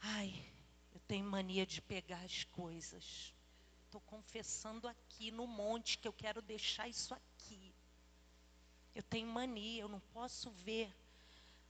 Ai, 0.00 0.52
eu 0.92 1.00
tenho 1.08 1.24
mania 1.24 1.64
de 1.64 1.80
pegar 1.80 2.20
as 2.24 2.44
coisas. 2.44 3.34
Estou 3.86 4.02
confessando 4.02 4.86
aqui 4.86 5.30
no 5.30 5.46
monte 5.46 5.96
que 5.96 6.06
eu 6.06 6.12
quero 6.12 6.42
deixar 6.42 6.88
isso 6.88 7.14
aqui. 7.14 7.69
Eu 8.94 9.02
tenho 9.02 9.28
mania, 9.28 9.82
eu 9.82 9.88
não 9.88 10.00
posso 10.12 10.50
ver 10.50 10.92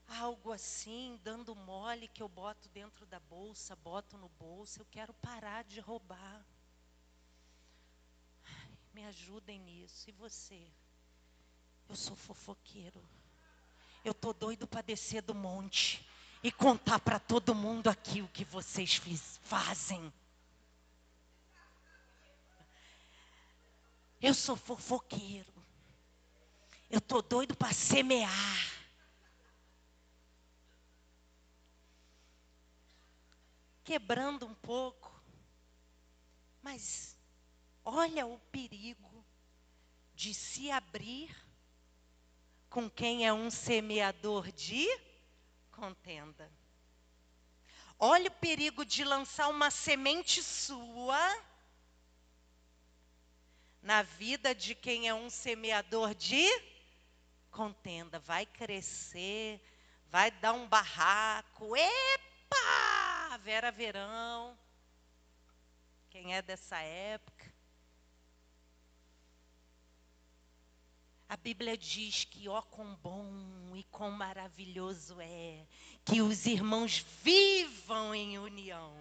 algo 0.06 0.52
assim, 0.52 1.20
dando 1.22 1.54
mole 1.54 2.08
que 2.08 2.22
eu 2.22 2.28
boto 2.28 2.68
dentro 2.70 3.06
da 3.06 3.20
bolsa, 3.20 3.76
boto 3.76 4.16
no 4.16 4.28
bolso. 4.30 4.80
Eu 4.80 4.86
quero 4.90 5.12
parar 5.14 5.64
de 5.64 5.80
roubar. 5.80 6.44
Me 8.92 9.04
ajudem 9.06 9.60
nisso. 9.60 10.08
E 10.08 10.12
você? 10.12 10.66
Eu 11.88 11.96
sou 11.96 12.16
fofoqueiro. 12.16 13.02
Eu 14.04 14.14
tô 14.14 14.32
doido 14.32 14.66
para 14.66 14.80
descer 14.80 15.22
do 15.22 15.34
monte 15.34 16.04
e 16.42 16.50
contar 16.50 16.98
para 16.98 17.18
todo 17.18 17.54
mundo 17.54 17.88
aqui 17.88 18.22
o 18.22 18.28
que 18.28 18.44
vocês 18.44 18.94
fiz, 18.94 19.38
fazem. 19.44 20.12
Eu 24.20 24.34
sou 24.34 24.56
fofoqueiro. 24.56 25.59
Eu 26.90 27.00
tô 27.00 27.22
doido 27.22 27.56
para 27.56 27.72
semear. 27.72 28.82
Quebrando 33.84 34.44
um 34.44 34.54
pouco. 34.56 35.08
Mas 36.60 37.16
olha 37.84 38.26
o 38.26 38.40
perigo 38.50 39.24
de 40.14 40.34
se 40.34 40.68
abrir 40.68 41.30
com 42.68 42.90
quem 42.90 43.24
é 43.24 43.32
um 43.32 43.50
semeador 43.50 44.50
de 44.50 44.84
contenda. 45.70 46.50
Olha 47.98 48.28
o 48.28 48.34
perigo 48.34 48.84
de 48.84 49.04
lançar 49.04 49.48
uma 49.48 49.70
semente 49.70 50.42
sua 50.42 51.20
na 53.80 54.02
vida 54.02 54.52
de 54.54 54.74
quem 54.74 55.08
é 55.08 55.14
um 55.14 55.30
semeador 55.30 56.14
de 56.14 56.69
contenda. 57.50 58.18
Vai 58.18 58.46
crescer, 58.46 59.60
vai 60.08 60.30
dar 60.30 60.52
um 60.52 60.66
barraco. 60.66 61.76
Epa! 61.76 63.38
Vera 63.42 63.70
Verão. 63.70 64.56
Quem 66.10 66.34
é 66.34 66.42
dessa 66.42 66.78
época? 66.78 67.50
A 71.28 71.36
Bíblia 71.36 71.78
diz 71.78 72.24
que, 72.24 72.48
ó, 72.48 72.60
quão 72.60 72.96
bom 72.96 73.76
e 73.76 73.84
quão 73.84 74.10
maravilhoso 74.10 75.20
é 75.20 75.64
que 76.04 76.20
os 76.20 76.44
irmãos 76.44 77.06
vivam 77.22 78.12
em 78.12 78.36
união. 78.36 78.92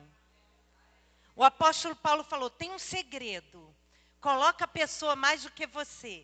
O 1.35 1.43
apóstolo 1.43 1.95
Paulo 1.95 2.23
falou: 2.23 2.49
tem 2.49 2.71
um 2.71 2.77
segredo, 2.77 3.75
coloca 4.21 4.65
a 4.65 4.67
pessoa 4.67 5.15
mais 5.15 5.41
do 5.41 5.49
que 5.49 5.65
você. 5.65 6.23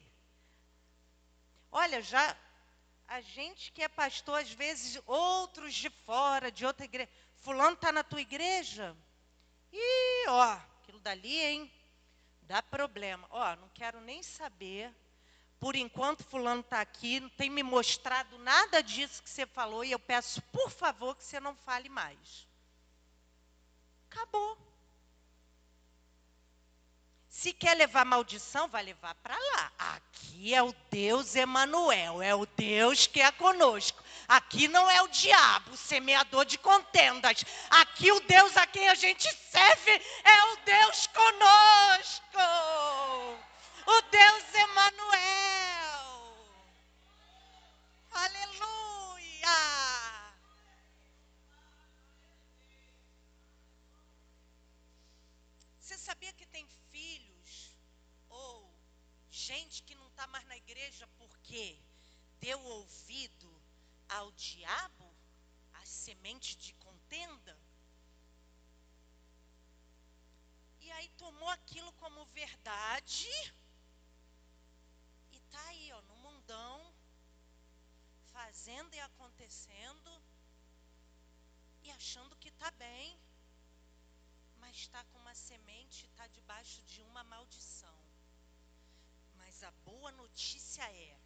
Olha, 1.78 2.02
já 2.02 2.34
a 3.06 3.20
gente 3.20 3.70
que 3.74 3.84
é 3.84 3.90
pastor, 3.90 4.40
às 4.40 4.50
vezes, 4.50 4.98
outros 5.06 5.74
de 5.74 5.90
fora, 5.90 6.50
de 6.50 6.66
outra 6.66 6.86
igreja. 6.86 7.10
Fulano 7.42 7.74
está 7.74 7.92
na 7.92 8.02
tua 8.02 8.22
igreja? 8.22 8.96
Ih, 9.74 10.30
ó, 10.30 10.54
aquilo 10.54 11.02
dali, 11.02 11.38
hein? 11.38 11.70
Dá 12.44 12.64
problema. 12.64 13.28
Ó, 13.30 13.58
não 13.58 13.68
quero 13.74 14.00
nem 14.00 14.24
saber 14.24 14.90
por 15.60 15.76
enquanto 15.76 16.24
fulano 16.24 16.62
está 16.62 16.80
aqui, 16.80 17.20
não 17.20 17.28
tem 17.28 17.50
me 17.50 17.62
mostrado 17.62 18.38
nada 18.38 18.82
disso 18.82 19.22
que 19.22 19.30
você 19.30 19.46
falou 19.46 19.84
e 19.84 19.92
eu 19.92 20.00
peço, 20.00 20.42
por 20.44 20.72
favor, 20.72 21.14
que 21.18 21.26
você 21.26 21.42
não 21.42 21.56
fale 21.56 21.90
mais. 21.90 22.48
Acabou. 24.10 24.58
Se 27.38 27.52
quer 27.52 27.76
levar 27.76 28.06
maldição, 28.06 28.67
vai 28.69 28.84
levar 28.84 29.13
para 29.15 29.36
lá. 29.38 29.71
Aqui 29.78 30.54
é 30.54 30.63
o 30.63 30.74
Deus 30.89 31.36
Emanuel, 31.36 32.21
é 32.21 32.34
o 32.34 32.45
Deus 32.45 33.08
que 33.08 33.21
é 33.21 33.32
conosco. 33.32 34.04
Aqui 34.28 34.67
não 34.67 34.89
é 34.89 35.02
o 35.02 35.08
diabo, 35.10 35.76
semeador 35.76 36.45
de 36.45 36.58
contendas. 36.58 37.43
Aqui 37.69 38.12
o 38.12 38.19
Deus 38.21 38.56
a 38.58 38.65
quem 38.65 38.88
a 38.89 38.95
gente 38.95 39.28
serve 39.52 39.91
é 40.24 40.43
o 40.54 40.58
Deus 40.65 41.08
conosco 41.08 42.39
o 43.88 44.02
Deus 44.10 44.54
Emanuel. 44.54 46.06
Aleluia! 48.12 48.65
Você 55.80 55.98
sabia 55.98 56.34
que 56.34 56.45
tem 56.48 56.67
filhos 56.91 57.76
ou 58.30 58.74
gente 59.48 59.84
que 59.84 59.96
não 59.96 60.08
está 60.08 60.26
mais 60.28 60.46
na 60.48 60.58
igreja 60.58 61.06
porque 61.20 61.64
deu 62.40 62.60
ouvido 62.78 63.52
ao 64.10 64.32
diabo, 64.32 65.08
a 65.74 65.86
semente 65.86 66.58
de 66.58 66.74
contenda? 66.86 67.56
E 70.80 70.92
aí 70.92 71.10
tomou 71.24 71.50
aquilo 71.50 71.92
como 71.94 72.26
verdade 72.42 73.30
está 75.56 75.68
aí, 75.70 75.92
ó, 75.94 76.02
no 76.02 76.16
mundão, 76.18 76.94
fazendo 78.34 78.94
e 78.94 79.00
acontecendo, 79.00 80.12
e 81.84 81.92
achando 81.92 82.36
que 82.36 82.50
está 82.50 82.70
bem, 82.72 83.18
mas 84.58 84.76
está 84.76 85.02
com 85.06 85.18
uma 85.20 85.34
semente 85.34 86.04
e 86.04 86.10
está 86.10 86.28
debaixo 86.28 86.82
de 86.82 87.02
uma 87.04 87.24
maldição. 87.24 88.05
A 89.65 89.71
boa 89.84 90.12
notícia 90.12 90.84
é 90.84 91.17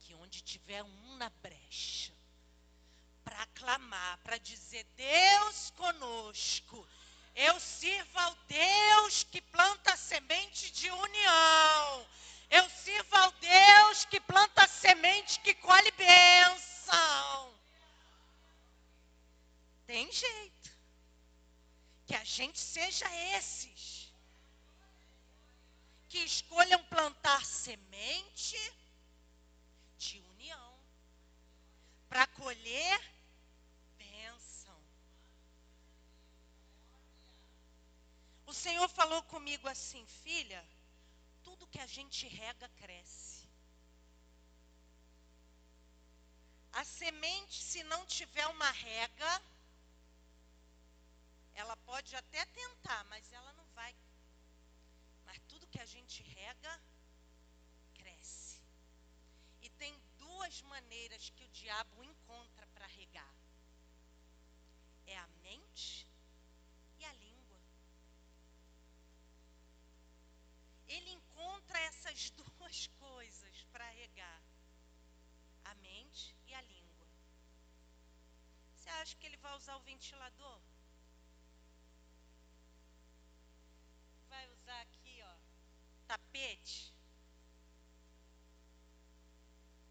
que 0.00 0.12
onde 0.16 0.42
tiver 0.42 0.82
um 0.82 1.16
na 1.16 1.30
brecha, 1.30 2.12
para 3.22 3.42
aclamar, 3.42 4.18
para 4.24 4.38
dizer 4.38 4.84
Deus 4.96 5.70
conosco, 5.70 6.84
eu 7.36 7.60
sirvo 7.60 8.18
ao 8.18 8.34
Deus 8.48 9.22
que 9.22 9.40
planta 9.40 9.96
semente 9.96 10.72
de 10.72 10.90
união. 10.90 12.06
Eu 12.50 12.68
sirvo 12.70 13.16
ao 13.16 13.30
Deus 13.30 14.04
que 14.06 14.18
planta 14.18 14.66
semente 14.66 15.38
que 15.38 15.54
colhe 15.54 15.92
bênção. 15.92 17.54
Tem 19.86 20.10
jeito. 20.10 20.70
Que 22.04 22.16
a 22.16 22.24
gente 22.24 22.58
seja 22.58 23.06
esses 23.36 24.03
que 26.14 26.20
escolham 26.20 26.80
plantar 26.84 27.44
semente 27.44 28.56
de 29.98 30.20
união 30.20 30.78
para 32.08 32.24
colher 32.28 33.00
bênção. 33.98 34.78
O 38.46 38.54
Senhor 38.54 38.88
falou 38.88 39.24
comigo 39.24 39.66
assim, 39.66 40.06
filha, 40.22 40.64
tudo 41.42 41.66
que 41.66 41.80
a 41.80 41.86
gente 41.88 42.28
rega 42.28 42.68
cresce. 42.80 43.48
A 46.74 46.84
semente, 46.84 47.60
se 47.60 47.82
não 47.82 48.06
tiver 48.06 48.46
uma 48.46 48.70
rega, 48.70 49.42
ela 51.54 51.76
pode 51.78 52.14
até 52.14 52.46
tentar, 52.46 53.02
mas 53.06 53.32
ela 53.32 53.52
não 53.54 53.66
vai. 53.74 53.92
Que 55.74 55.80
a 55.80 55.86
gente 55.92 56.22
rega, 56.22 56.72
cresce. 57.94 58.60
E 59.60 59.68
tem 59.70 59.92
duas 60.18 60.60
maneiras 60.74 61.30
que 61.30 61.44
o 61.44 61.48
diabo 61.60 62.04
encontra 62.04 62.66
para 62.74 62.86
regar: 62.98 63.34
é 65.06 65.16
a 65.18 65.26
mente 65.46 66.06
e 67.00 67.04
a 67.04 67.12
língua. 67.14 67.60
Ele 70.86 71.10
encontra 71.10 71.80
essas 71.90 72.30
duas 72.42 72.86
coisas 73.06 73.64
para 73.72 73.90
regar: 74.02 74.40
a 75.64 75.74
mente 75.88 76.36
e 76.46 76.54
a 76.54 76.62
língua. 76.62 77.08
Você 78.76 78.88
acha 79.00 79.16
que 79.16 79.26
ele 79.26 79.38
vai 79.38 79.56
usar 79.56 79.74
o 79.76 79.86
ventilador? 79.90 80.60
vai 84.34 84.52
usar 84.52 84.80
aqui, 84.80 85.22
ó, 85.22 85.34
tapete. 86.08 86.92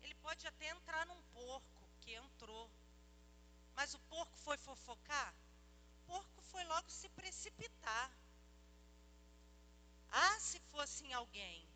Ele 0.01 0.15
pode 0.15 0.45
até 0.45 0.69
entrar 0.69 1.05
num 1.05 1.21
porco, 1.37 1.83
entrou. 2.13 2.69
Mas 3.75 3.93
o 3.93 3.99
porco 3.99 4.37
foi 4.37 4.57
fofocar? 4.57 5.33
O 5.97 6.05
porco 6.11 6.41
foi 6.51 6.63
logo 6.65 6.89
se 6.89 7.09
precipitar. 7.09 8.11
Ah, 10.09 10.39
se 10.39 10.59
fosse 10.71 11.03
em 11.05 11.13
alguém. 11.13 11.67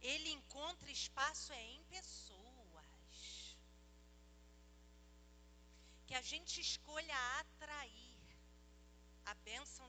Ele 0.00 0.30
encontra 0.30 0.90
espaço 0.90 1.52
é 1.52 1.62
em 1.62 1.82
pessoa. 1.84 2.50
que 6.10 6.14
a 6.16 6.22
gente 6.22 6.60
escolha 6.60 7.16
atrair 7.38 8.18
a 9.26 9.34
bênção 9.48 9.79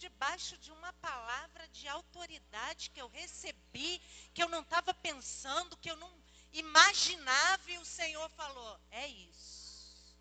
debaixo 0.00 0.56
de 0.56 0.72
uma 0.72 0.92
palavra 0.94 1.68
de 1.68 1.86
autoridade 1.86 2.88
que 2.90 3.00
eu 3.00 3.08
recebi, 3.08 4.00
que 4.32 4.42
eu 4.42 4.48
não 4.48 4.62
estava 4.62 4.94
pensando, 4.94 5.76
que 5.76 5.90
eu 5.90 5.96
não 5.96 6.10
imaginava, 6.52 7.70
e 7.70 7.78
o 7.78 7.84
Senhor 7.84 8.28
falou: 8.30 8.80
é 8.90 9.06
isso. 9.06 10.16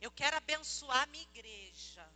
Eu 0.00 0.10
quero 0.12 0.36
abençoar 0.36 1.08
minha 1.08 1.24
igreja. 1.24 2.08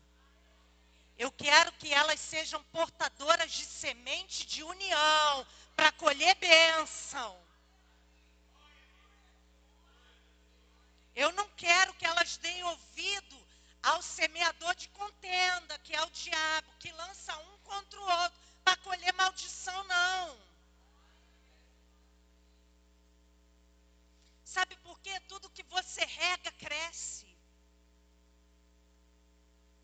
Eu 1.19 1.31
quero 1.33 1.73
que 1.73 1.93
elas 1.93 2.21
sejam 2.21 2.63
portadoras 2.65 3.51
de 3.51 3.65
semente 3.65 4.47
de 4.47 4.63
união 4.63 5.47
para 5.77 5.93
colher 5.93 6.35
bênção. 6.37 7.39
Eu 11.15 11.33
não 11.33 11.49
quero 11.57 11.93
que 11.95 12.07
elas 12.07 12.37
deem 12.39 12.63
ouvido 12.63 13.40
ao 13.83 14.03
semeador 14.03 14.75
de 14.75 14.89
contenda, 14.89 15.79
que 15.81 15.95
é 15.95 16.03
o 16.03 16.11
diabo, 16.11 16.73
que 16.79 16.93
lança 16.93 17.37
um 17.39 17.59
contra 17.59 18.01
o 18.01 18.23
outro 18.23 18.39
para 18.65 18.77
colher 18.79 19.13
maldição, 19.15 19.85
não. 19.85 20.51
Sabe 24.45 24.77
por 24.79 24.99
quê? 25.01 25.19
Tudo 25.29 25.51
que 25.51 25.63
você 25.65 26.05
rega 26.05 26.51
cresce. 26.53 27.27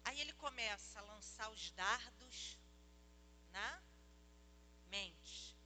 Aí 0.04 0.20
ele 0.20 0.32
começa 0.34 0.98
a 0.98 1.02
lançar 1.02 1.50
os 1.50 1.70
dardos 1.70 2.58
na 3.50 3.82
mente. 4.88 5.56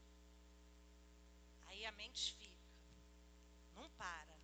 Aí 1.66 1.84
a 1.84 1.92
mente 1.92 2.34
fica. 2.34 2.50
Não 3.74 3.88
para. 3.90 4.38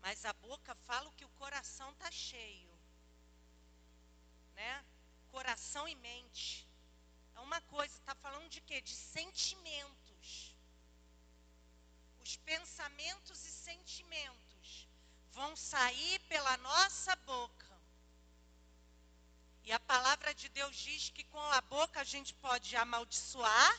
Mas 0.00 0.24
a 0.24 0.32
boca 0.32 0.74
fala 0.86 1.08
o 1.08 1.12
que 1.12 1.24
o 1.24 1.36
coração 1.40 1.90
está 1.92 2.10
cheio. 2.10 2.73
Né? 4.54 4.84
Coração 5.30 5.88
e 5.88 5.94
mente. 5.96 6.68
É 7.34 7.40
uma 7.40 7.60
coisa, 7.62 7.94
está 7.96 8.14
falando 8.14 8.48
de 8.48 8.60
quê? 8.60 8.80
De 8.80 8.94
sentimentos. 8.94 10.54
Os 12.20 12.36
pensamentos 12.36 13.44
e 13.44 13.50
sentimentos 13.50 14.88
vão 15.32 15.54
sair 15.56 16.18
pela 16.20 16.56
nossa 16.58 17.14
boca. 17.16 17.74
E 19.64 19.72
a 19.72 19.80
palavra 19.80 20.34
de 20.34 20.48
Deus 20.50 20.76
diz 20.76 21.10
que 21.10 21.24
com 21.24 21.40
a 21.52 21.60
boca 21.62 22.00
a 22.00 22.04
gente 22.04 22.34
pode 22.34 22.76
amaldiçoar 22.76 23.78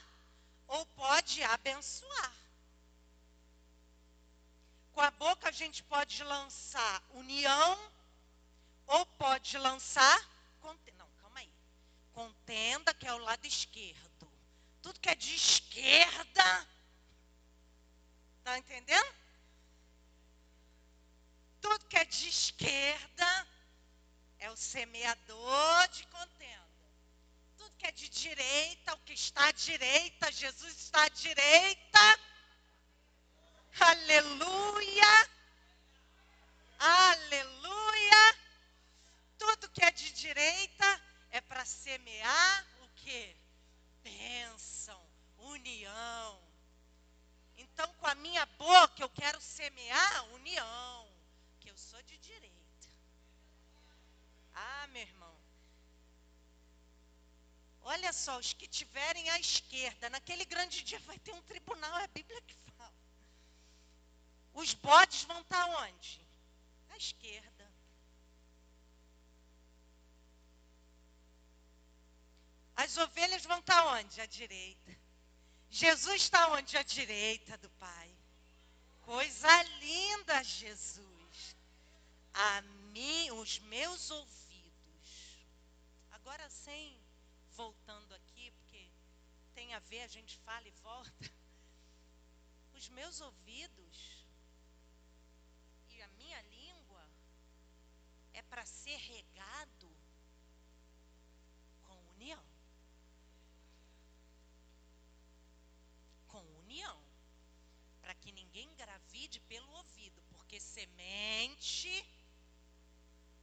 ou 0.68 0.86
pode 0.88 1.44
abençoar. 1.44 2.34
Com 4.94 5.02
a 5.02 5.12
boca 5.12 5.50
a 5.50 5.52
gente 5.52 5.84
pode 5.84 6.24
lançar 6.24 7.04
união 7.14 7.92
ou 8.88 9.06
pode 9.06 9.58
lançar 9.58 10.35
contenda. 10.66 10.98
Não, 10.98 11.10
calma 11.22 11.40
aí. 11.40 11.52
Contenda, 12.14 12.94
que 12.94 13.08
é 13.08 13.14
o 13.14 13.18
lado 13.20 13.46
esquerdo. 13.46 14.28
Tudo 14.82 15.00
que 15.00 15.10
é 15.10 15.16
de 15.16 15.36
esquerda. 15.36 16.68
Tá 18.44 18.58
entendendo? 18.58 19.16
Tudo 21.62 21.88
que 21.88 21.98
é 21.98 22.06
de 22.06 22.28
esquerda 22.28 23.48
é 24.40 24.50
o 24.52 24.58
semeador 24.58 25.88
de 25.90 26.06
contenda. 26.08 26.66
Tudo 27.58 27.76
que 27.78 27.88
é 27.88 27.92
de 27.92 28.10
direita, 28.10 28.94
o 28.94 29.00
que 29.00 29.14
está 29.14 29.48
à 29.48 29.52
direita, 29.52 30.32
Jesus 30.32 30.76
está 30.76 31.04
à 31.04 31.10
direita 31.10 32.20
Aleluia. 33.80 35.30
Aleluia. 36.80 38.45
Tudo 39.38 39.70
que 39.70 39.84
é 39.84 39.92
de 39.92 40.12
direita 40.12 41.02
é 41.30 41.42
para 41.42 41.66
semear 41.66 42.68
o 42.84 42.88
que? 42.96 43.36
Bênção, 44.04 45.02
união. 45.38 46.42
Então, 47.58 47.94
com 47.96 48.08
a 48.08 48.16
minha 48.16 48.46
boca, 48.46 49.02
eu 49.02 49.10
quero 49.10 49.40
semear 49.42 50.26
união, 50.34 51.10
que 51.60 51.70
eu 51.70 51.78
sou 51.78 52.02
de 52.04 52.18
direita. 52.18 52.56
Ah, 54.54 54.88
meu 54.88 55.02
irmão. 55.02 55.36
Olha 57.82 58.12
só, 58.12 58.40
os 58.40 58.52
que 58.54 58.68
tiverem 58.68 59.30
à 59.30 59.40
esquerda, 59.40 60.10
naquele 60.10 60.44
grande 60.46 60.84
dia 60.84 61.00
vai 61.02 61.20
ter 61.20 61.34
um 61.34 61.42
tribunal, 61.44 62.00
é 62.00 62.06
a 62.06 62.08
Bíblia 62.08 62.42
que 62.42 62.56
fala. 62.76 62.94
Os 64.54 64.74
bodes 64.74 65.24
vão 65.24 65.42
estar 65.42 65.66
onde? 65.84 66.20
À 66.90 66.98
esquerda. 66.98 67.55
As 72.86 72.98
ovelhas 72.98 73.44
vão 73.44 73.58
estar 73.58 73.84
onde? 73.98 74.22
À 74.22 74.28
direita. 74.28 74.96
Jesus 75.72 76.22
está 76.22 76.50
onde? 76.50 76.78
À 76.78 76.84
direita 76.84 77.58
do 77.58 77.70
Pai. 77.72 78.16
Coisa 79.02 79.64
linda, 79.80 80.44
Jesus. 80.44 81.56
A 82.32 82.62
mim, 82.94 83.32
os 83.32 83.58
meus 83.74 84.12
ouvidos. 84.12 85.10
Agora 86.12 86.48
sem 86.48 86.96
voltando 87.54 88.14
aqui, 88.14 88.52
porque 88.52 88.88
tem 89.56 89.74
a 89.74 89.80
ver, 89.80 90.02
a 90.02 90.08
gente 90.08 90.38
fala 90.46 90.68
e 90.68 90.72
volta. 90.84 91.32
Os 92.76 92.88
meus 92.90 93.20
ouvidos 93.20 94.28
e 95.90 96.02
a 96.04 96.08
minha 96.10 96.42
língua 96.44 97.10
é 98.34 98.44
para 98.44 98.64
ser 98.64 98.98
regado 98.98 99.85
semente, 110.76 112.06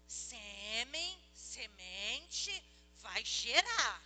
sêmen, 0.06 1.18
semente, 1.32 2.52
vai 2.98 3.24
gerar. 3.24 4.02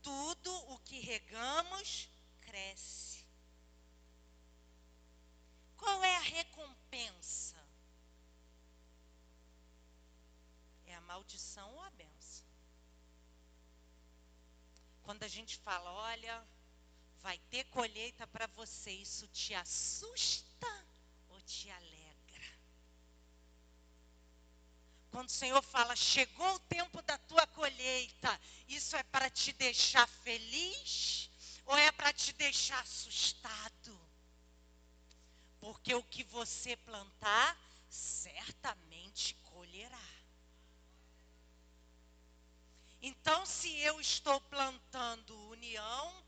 Tudo 0.00 0.54
o 0.72 0.78
que 0.80 1.00
regamos 1.00 2.08
cresce. 2.42 3.26
Qual 5.76 6.04
é 6.04 6.16
a 6.16 6.20
recompensa? 6.38 7.60
É 10.86 10.94
a 10.94 11.00
maldição 11.00 11.68
ou 11.74 11.82
a 11.82 11.90
benção? 11.90 12.46
Quando 15.02 15.24
a 15.24 15.28
gente 15.28 15.58
fala, 15.58 15.90
olha, 15.90 16.46
vai 17.22 17.38
ter 17.50 17.64
colheita 17.64 18.26
para 18.26 18.46
você, 18.48 18.90
isso 18.90 19.26
te 19.28 19.54
assusta 19.54 20.86
ou 21.30 21.40
te 21.42 21.70
alegra? 21.70 22.02
Quando 25.10 25.28
o 25.28 25.32
Senhor 25.32 25.62
fala, 25.62 25.94
chegou 25.94 26.54
o 26.54 26.58
tempo 26.60 27.00
da 27.02 27.16
tua 27.18 27.46
colheita, 27.46 28.40
isso 28.68 28.96
é 28.96 29.02
para 29.04 29.30
te 29.30 29.52
deixar 29.52 30.06
feliz 30.08 31.30
ou 31.66 31.76
é 31.76 31.92
para 31.92 32.12
te 32.12 32.32
deixar 32.32 32.80
assustado? 32.80 34.00
Porque 35.60 35.94
o 35.94 36.02
que 36.02 36.24
você 36.24 36.76
plantar, 36.78 37.56
certamente 37.88 39.34
colherá. 39.44 40.08
Então, 43.00 43.44
se 43.44 43.68
eu 43.80 44.00
estou 44.00 44.40
plantando 44.42 45.36
união, 45.50 46.21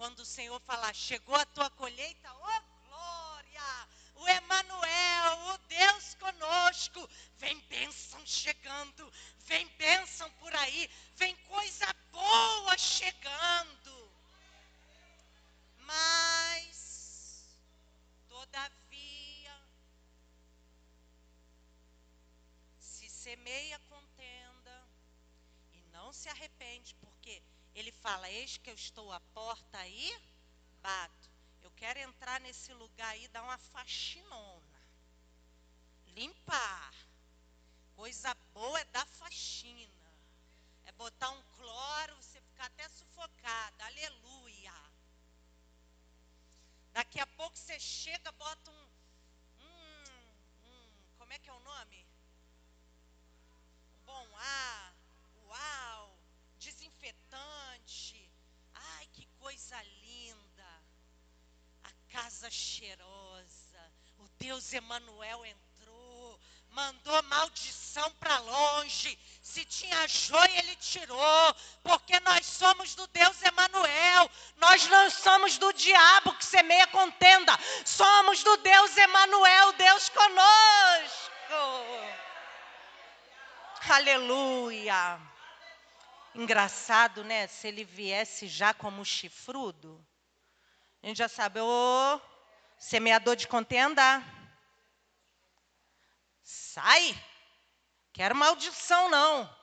quando 0.00 0.20
o 0.20 0.24
Senhor 0.24 0.58
falar, 0.62 0.94
chegou 0.94 1.36
a 1.36 1.44
tua 1.44 1.68
colheita, 1.72 2.32
oh 2.32 2.62
glória! 2.88 3.88
o 4.14 4.28
Emanuel, 4.28 5.38
o 5.52 5.58
Deus 5.68 6.14
conosco. 6.14 7.06
Vem 7.36 7.60
bênção 7.68 8.26
chegando, 8.26 9.12
vem 9.40 9.68
bênção 9.76 10.30
por 10.40 10.54
aí, 10.54 10.88
vem 11.16 11.36
coisa 11.36 11.86
boa 12.10 12.78
chegando. 12.78 14.10
Mas, 15.80 17.44
todavia, 18.26 19.56
se 22.78 23.10
semeia 23.10 23.78
contenda 23.80 24.88
e 25.74 25.82
não 25.92 26.10
se 26.10 26.26
arrepende, 26.30 26.94
porque 26.94 27.09
ele 27.80 27.92
fala: 27.92 28.30
Eis 28.30 28.58
que 28.58 28.70
eu 28.70 28.74
estou 28.74 29.10
à 29.12 29.20
porta 29.34 29.78
aí, 29.78 30.22
bato. 30.82 31.30
Eu 31.62 31.70
quero 31.72 31.98
entrar 31.98 32.40
nesse 32.40 32.72
lugar 32.74 33.10
aí, 33.10 33.26
dar 33.28 33.42
uma 33.42 33.58
faxinona. 33.58 34.80
Limpar. 36.08 36.94
Coisa 37.96 38.34
boa 38.54 38.80
é 38.80 38.84
dar 38.86 39.06
faxina. 39.06 40.10
É 40.84 40.92
botar 40.92 41.30
um 41.30 41.42
cloro, 41.56 42.16
você 42.16 42.40
ficar 42.40 42.66
até 42.66 42.88
sufocada. 42.88 43.84
Aleluia. 43.86 44.74
Daqui 46.92 47.20
a 47.20 47.26
pouco 47.26 47.56
você 47.56 47.78
chega, 47.78 48.32
bota 48.32 48.70
um, 48.70 48.88
um, 49.60 50.04
um 50.66 51.02
como 51.18 51.32
é 51.32 51.38
que 51.38 51.48
é 51.48 51.52
o 51.52 51.60
nome? 51.60 52.06
Um 53.92 54.04
bom 54.04 54.36
ar, 54.36 54.94
uau, 55.46 56.09
desinfetante. 57.00 58.30
Ai, 58.74 59.06
que 59.12 59.26
coisa 59.38 59.76
linda 59.82 60.20
casa 62.12 62.50
cheirosa. 62.50 63.92
O 64.18 64.28
Deus 64.38 64.72
Emanuel 64.72 65.44
entrou, 65.46 66.40
mandou 66.70 67.22
maldição 67.24 68.10
para 68.12 68.38
longe. 68.38 69.18
Se 69.40 69.64
tinha 69.64 70.06
joia, 70.08 70.58
ele 70.58 70.76
tirou, 70.76 71.54
porque 71.82 72.18
nós 72.20 72.44
somos 72.46 72.94
do 72.94 73.06
Deus 73.08 73.42
Emanuel. 73.42 74.30
Nós 74.56 74.86
não 74.88 75.10
somos 75.10 75.56
do 75.58 75.72
diabo 75.72 76.34
que 76.34 76.44
semeia 76.44 76.86
contenda. 76.88 77.58
Somos 77.84 78.42
do 78.42 78.56
Deus 78.58 78.96
Emanuel, 78.96 79.72
Deus 79.72 80.08
conosco. 80.08 81.30
Aleluia. 83.88 85.29
Engraçado, 86.34 87.24
né? 87.24 87.46
Se 87.46 87.68
ele 87.68 87.84
viesse 87.84 88.46
já 88.46 88.72
como 88.72 89.04
chifrudo. 89.04 90.04
A 91.02 91.06
gente 91.06 91.18
já 91.18 91.28
sabe, 91.28 91.60
ô 91.60 92.20
semeador 92.78 93.36
de 93.36 93.46
contenda. 93.46 94.22
Sai. 96.42 97.14
Quero 98.12 98.34
maldição, 98.34 99.10
não. 99.10 99.56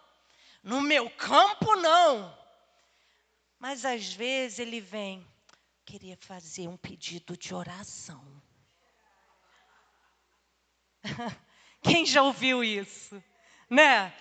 No 0.64 0.82
meu 0.82 1.10
campo, 1.10 1.76
não. 1.76 2.38
Mas 3.60 3.86
às 3.86 4.14
vezes 4.14 4.60
ele 4.60 4.80
vem, 4.80 5.28
queria 5.86 6.18
fazer 6.18 6.68
um 6.68 6.78
pedido 6.78 7.36
de 7.36 7.54
oração. 7.56 8.24
Quem 11.82 12.06
já 12.06 12.22
ouviu 12.22 12.64
isso? 12.64 13.22
Né? 13.70 14.14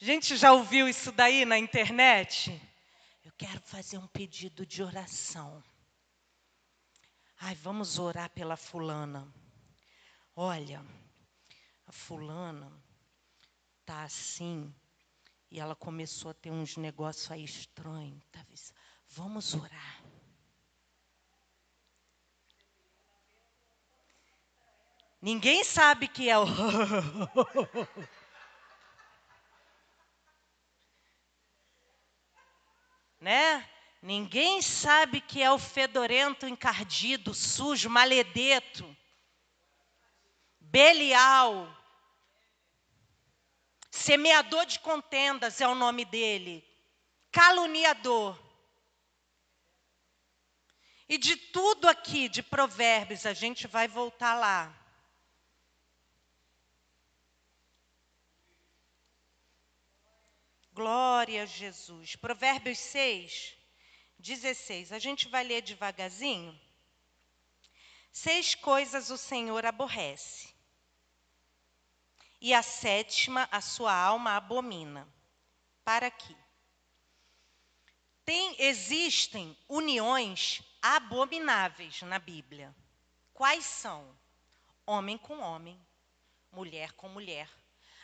Gente 0.00 0.36
já 0.36 0.52
ouviu 0.52 0.88
isso 0.88 1.10
daí 1.10 1.44
na 1.44 1.58
internet? 1.58 2.52
Eu 3.24 3.32
quero 3.36 3.60
fazer 3.62 3.98
um 3.98 4.06
pedido 4.06 4.64
de 4.64 4.80
oração. 4.80 5.60
Ai, 7.40 7.56
vamos 7.56 7.98
orar 7.98 8.30
pela 8.30 8.56
fulana. 8.56 9.26
Olha, 10.36 10.86
a 11.84 11.90
fulana 11.90 12.72
tá 13.84 14.04
assim 14.04 14.72
e 15.50 15.58
ela 15.58 15.74
começou 15.74 16.30
a 16.30 16.34
ter 16.34 16.52
uns 16.52 16.76
negócios 16.76 17.28
aí 17.32 17.42
estranhos. 17.42 18.22
Tá 18.30 18.46
vamos 19.08 19.52
orar. 19.54 20.02
Ninguém 25.20 25.64
sabe 25.64 26.06
que 26.06 26.30
é 26.30 26.38
o. 26.38 26.44
né? 33.20 33.68
Ninguém 34.00 34.62
sabe 34.62 35.20
que 35.20 35.42
é 35.42 35.50
o 35.50 35.58
fedorento 35.58 36.46
encardido, 36.46 37.34
sujo, 37.34 37.90
maledeto, 37.90 38.96
Belial, 40.70 41.66
semeador 43.90 44.66
de 44.66 44.78
contendas 44.80 45.62
é 45.62 45.66
o 45.66 45.74
nome 45.74 46.04
dele, 46.04 46.62
caluniador. 47.32 48.38
E 51.08 51.16
de 51.16 51.36
tudo 51.36 51.88
aqui 51.88 52.28
de 52.28 52.42
Provérbios, 52.42 53.24
a 53.24 53.32
gente 53.32 53.66
vai 53.66 53.88
voltar 53.88 54.34
lá. 54.34 54.74
Glória 60.78 61.42
a 61.42 61.44
Jesus. 61.44 62.14
Provérbios 62.14 62.78
6. 62.78 63.58
16. 64.16 64.92
A 64.92 65.00
gente 65.00 65.26
vai 65.26 65.42
ler 65.42 65.60
devagarzinho. 65.60 66.56
Seis 68.12 68.54
coisas 68.54 69.10
o 69.10 69.18
Senhor 69.18 69.66
aborrece, 69.66 70.54
e 72.40 72.54
a 72.54 72.62
sétima 72.62 73.48
a 73.50 73.60
sua 73.60 73.92
alma 73.92 74.36
abomina. 74.36 75.12
Para 75.84 76.06
aqui. 76.06 76.36
Tem, 78.24 78.54
existem 78.60 79.58
uniões 79.68 80.62
abomináveis 80.80 82.02
na 82.02 82.20
Bíblia. 82.20 82.72
Quais 83.34 83.64
são? 83.64 84.16
Homem 84.86 85.18
com 85.18 85.40
homem, 85.40 85.76
mulher 86.52 86.92
com 86.92 87.08
mulher, 87.08 87.50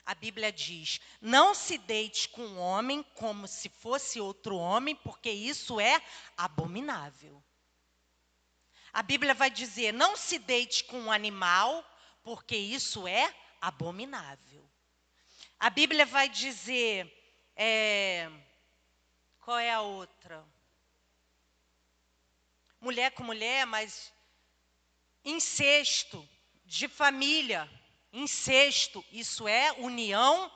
a 0.07 0.15
Bíblia 0.15 0.53
diz: 0.53 1.01
não 1.21 1.55
se 1.55 1.79
deite 1.79 2.29
com 2.29 2.43
um 2.43 2.59
homem 2.59 3.03
como 3.15 3.49
se 3.49 3.69
fosse 3.69 4.21
outro 4.21 4.57
homem, 4.57 4.95
porque 4.95 5.31
isso 5.31 5.81
é 5.81 6.03
abominável. 6.37 7.43
A 8.93 9.03
Bíblia 9.03 9.35
vai 9.35 9.51
dizer: 9.51 9.93
não 9.93 10.17
se 10.17 10.39
deite 10.39 10.85
com 10.85 10.99
um 11.01 11.13
animal, 11.13 11.85
porque 12.23 12.57
isso 12.57 13.09
é 13.09 13.35
abominável. 13.61 14.69
A 15.59 15.71
Bíblia 15.71 16.05
vai 16.05 16.29
dizer: 16.29 17.11
é, 17.57 18.31
qual 19.41 19.59
é 19.59 19.73
a 19.73 19.81
outra? 19.81 20.45
Mulher 22.81 23.13
com 23.13 23.23
mulher, 23.23 23.65
mas 23.67 24.13
incesto 25.25 26.29
de 26.67 26.87
família 26.87 27.71
Incesto, 28.17 29.05
isso 29.11 29.49
é 29.49 29.73
união 29.73 30.49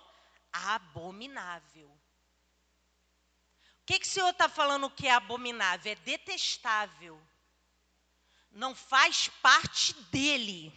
abominável. 0.53 1.88
O 1.88 3.85
que, 3.85 3.99
que 3.99 4.07
o 4.07 4.09
Senhor 4.09 4.31
está 4.31 4.49
falando 4.49 4.88
que 4.88 5.09
é 5.09 5.11
abominável? 5.11 5.90
É 5.90 5.97
detestável. 5.97 7.21
Não 8.53 8.77
faz 8.77 9.27
parte 9.42 9.92
dele. 10.12 10.73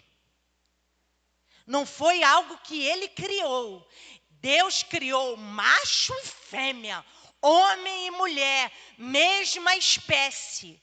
Não 1.68 1.86
foi 1.86 2.24
algo 2.24 2.58
que 2.64 2.82
ele 2.82 3.08
criou. 3.10 3.88
Deus 4.30 4.82
criou 4.82 5.38
macho 5.38 6.16
e 6.16 6.26
fêmea, 6.26 7.06
homem 7.40 8.08
e 8.08 8.12
mulher, 8.12 8.72
mesma 8.98 9.76
espécie. 9.76 10.82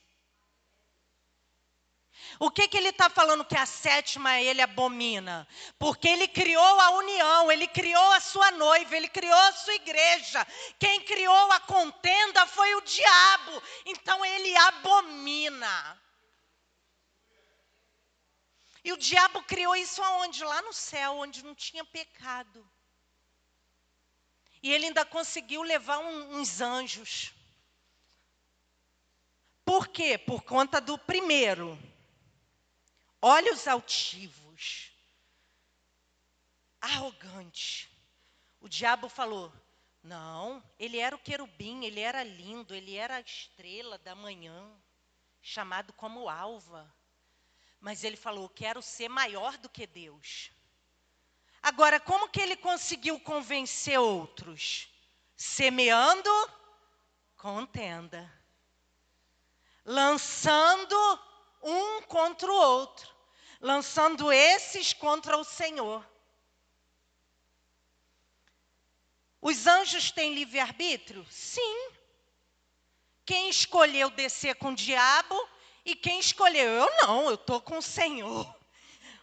O 2.41 2.49
que, 2.49 2.69
que 2.69 2.77
ele 2.77 2.87
está 2.87 3.09
falando 3.09 3.43
que 3.43 3.57
a 3.57 3.65
sétima 3.65 4.39
ele 4.39 4.61
abomina? 4.61 5.45
Porque 5.77 6.07
ele 6.07 6.25
criou 6.25 6.79
a 6.79 6.91
união, 6.91 7.51
ele 7.51 7.67
criou 7.67 8.11
a 8.13 8.21
sua 8.21 8.49
noiva, 8.51 8.95
ele 8.95 9.09
criou 9.09 9.37
a 9.37 9.51
sua 9.51 9.73
igreja. 9.73 10.47
Quem 10.79 11.01
criou 11.01 11.51
a 11.51 11.59
contenda 11.59 12.47
foi 12.47 12.73
o 12.75 12.81
diabo. 12.81 13.61
Então 13.85 14.23
ele 14.23 14.55
abomina. 14.55 16.01
E 18.85 18.93
o 18.93 18.97
diabo 18.97 19.43
criou 19.43 19.75
isso 19.75 20.01
aonde? 20.01 20.41
Lá 20.41 20.61
no 20.61 20.71
céu, 20.71 21.17
onde 21.17 21.43
não 21.43 21.53
tinha 21.53 21.83
pecado. 21.83 22.65
E 24.63 24.71
ele 24.71 24.85
ainda 24.85 25.03
conseguiu 25.03 25.61
levar 25.61 25.99
um, 25.99 26.39
uns 26.39 26.61
anjos. 26.61 27.33
Por 29.65 29.89
quê? 29.89 30.17
Por 30.17 30.41
conta 30.41 30.79
do 30.79 30.97
primeiro. 30.97 31.77
Olhos 33.21 33.67
altivos. 33.67 34.91
Arrogante. 36.81 37.89
O 38.61 38.69
diabo 38.69 39.09
falou: 39.09 39.51
não, 40.01 40.63
ele 40.77 40.97
era 40.97 41.15
o 41.15 41.19
querubim, 41.19 41.83
ele 41.83 41.99
era 41.99 42.23
lindo, 42.23 42.73
ele 42.73 42.95
era 42.95 43.17
a 43.17 43.21
estrela 43.21 43.97
da 43.97 44.15
manhã, 44.15 44.71
chamado 45.41 45.91
como 45.93 46.29
alva. 46.29 46.93
Mas 47.79 48.03
ele 48.03 48.15
falou: 48.15 48.47
quero 48.49 48.81
ser 48.81 49.09
maior 49.09 49.57
do 49.57 49.69
que 49.69 49.85
Deus. 49.85 50.51
Agora, 51.61 51.99
como 51.99 52.29
que 52.29 52.39
ele 52.39 52.55
conseguiu 52.55 53.19
convencer 53.19 53.99
outros? 53.99 54.89
Semeando 55.35 56.29
contenda. 57.35 58.31
Lançando 59.83 60.95
um 61.61 62.01
contra 62.03 62.51
o 62.51 62.55
outro. 62.55 63.09
Lançando 63.61 64.31
esses 64.31 64.93
contra 64.93 65.37
o 65.37 65.43
Senhor. 65.43 66.07
Os 69.41 69.67
anjos 69.67 70.11
têm 70.11 70.33
livre-arbítrio? 70.33 71.25
Sim. 71.29 71.91
Quem 73.25 73.49
escolheu 73.49 74.09
descer 74.09 74.55
com 74.55 74.71
o 74.71 74.75
diabo 74.75 75.49
e 75.85 75.95
quem 75.95 76.19
escolheu? 76.19 76.71
Eu 76.71 76.89
não, 77.01 77.25
eu 77.29 77.35
estou 77.35 77.61
com 77.61 77.77
o 77.77 77.81
Senhor. 77.81 78.59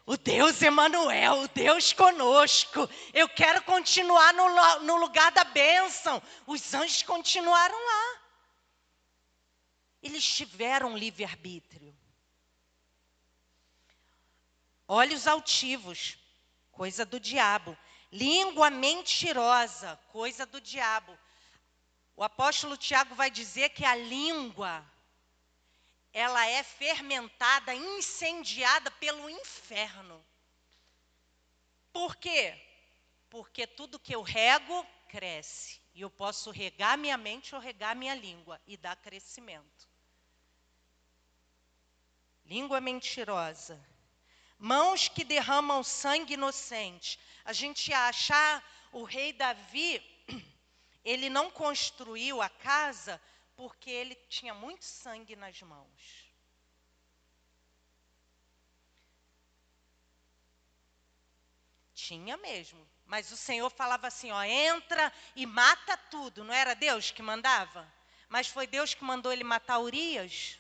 O 0.07 0.16
Deus 0.16 0.62
Emanuel, 0.62 1.40
o 1.40 1.49
Deus 1.49 1.92
conosco. 1.92 2.88
Eu 3.12 3.29
quero 3.29 3.62
continuar 3.62 4.33
no, 4.33 4.81
no 4.83 4.96
lugar 4.96 5.33
da 5.33 5.42
bênção. 5.42 6.22
Os 6.46 6.72
anjos 6.72 7.03
continuaram 7.03 7.75
lá. 7.75 8.20
Eles 10.01 10.25
tiveram 10.25 10.96
livre-arbítrio. 10.96 11.95
Olhos 14.88 15.27
altivos, 15.27 16.18
coisa 16.70 17.05
do 17.05 17.18
diabo. 17.18 17.77
Língua 18.12 18.70
mentirosa, 18.70 19.96
coisa 20.09 20.46
do 20.46 20.61
diabo. 20.61 21.18
O 22.14 22.22
apóstolo 22.22 22.77
Tiago 22.77 23.14
vai 23.14 23.31
dizer 23.31 23.70
que 23.70 23.85
a 23.85 23.94
língua 23.94 24.85
ela 26.12 26.46
é 26.46 26.62
fermentada, 26.62 27.75
incendiada 27.75 28.90
pelo 28.92 29.29
inferno. 29.29 30.25
Por 31.92 32.16
quê? 32.16 32.59
Porque 33.29 33.66
tudo 33.66 33.99
que 33.99 34.14
eu 34.14 34.22
rego 34.22 34.87
cresce. 35.09 35.79
E 35.94 36.01
eu 36.01 36.11
posso 36.11 36.51
regar 36.51 36.96
minha 36.96 37.18
mente 37.18 37.55
ou 37.55 37.61
regar 37.61 37.94
minha 37.94 38.14
língua 38.14 38.61
e 38.66 38.77
dar 38.77 38.96
crescimento. 38.96 39.88
Língua 42.44 42.81
mentirosa. 42.81 43.79
Mãos 44.59 45.09
que 45.09 45.25
derramam 45.25 45.83
sangue 45.83 46.35
inocente. 46.35 47.19
A 47.45 47.53
gente 47.53 47.92
acha 47.92 48.35
ah, 48.35 48.62
o 48.92 49.05
rei 49.05 49.33
Davi, 49.33 50.03
ele 51.05 51.29
não 51.29 51.51
construiu 51.51 52.40
a 52.40 52.49
casa 52.49 53.21
porque 53.55 53.90
ele 53.90 54.14
tinha 54.29 54.55
muito 54.55 54.85
sangue 54.85 55.37
nas 55.37 55.61
mãos. 55.62 56.27
Tinha 61.95 62.37
mesmo. 62.37 62.87
Mas 63.07 63.31
o 63.31 63.37
Senhor 63.37 63.71
falava 63.71 64.07
assim: 64.07 64.31
ó, 64.31 64.42
entra 64.42 65.12
e 65.35 65.47
mata 65.47 65.97
tudo. 65.97 66.45
Não 66.45 66.53
era 66.53 66.75
Deus 66.75 67.11
que 67.11 67.23
mandava? 67.23 67.90
Mas 68.29 68.49
foi 68.49 68.66
Deus 68.66 68.95
que 68.95 69.05
mandou 69.05 69.33
ele 69.33 69.45
matar 69.45 69.79
Urias? 69.79 70.59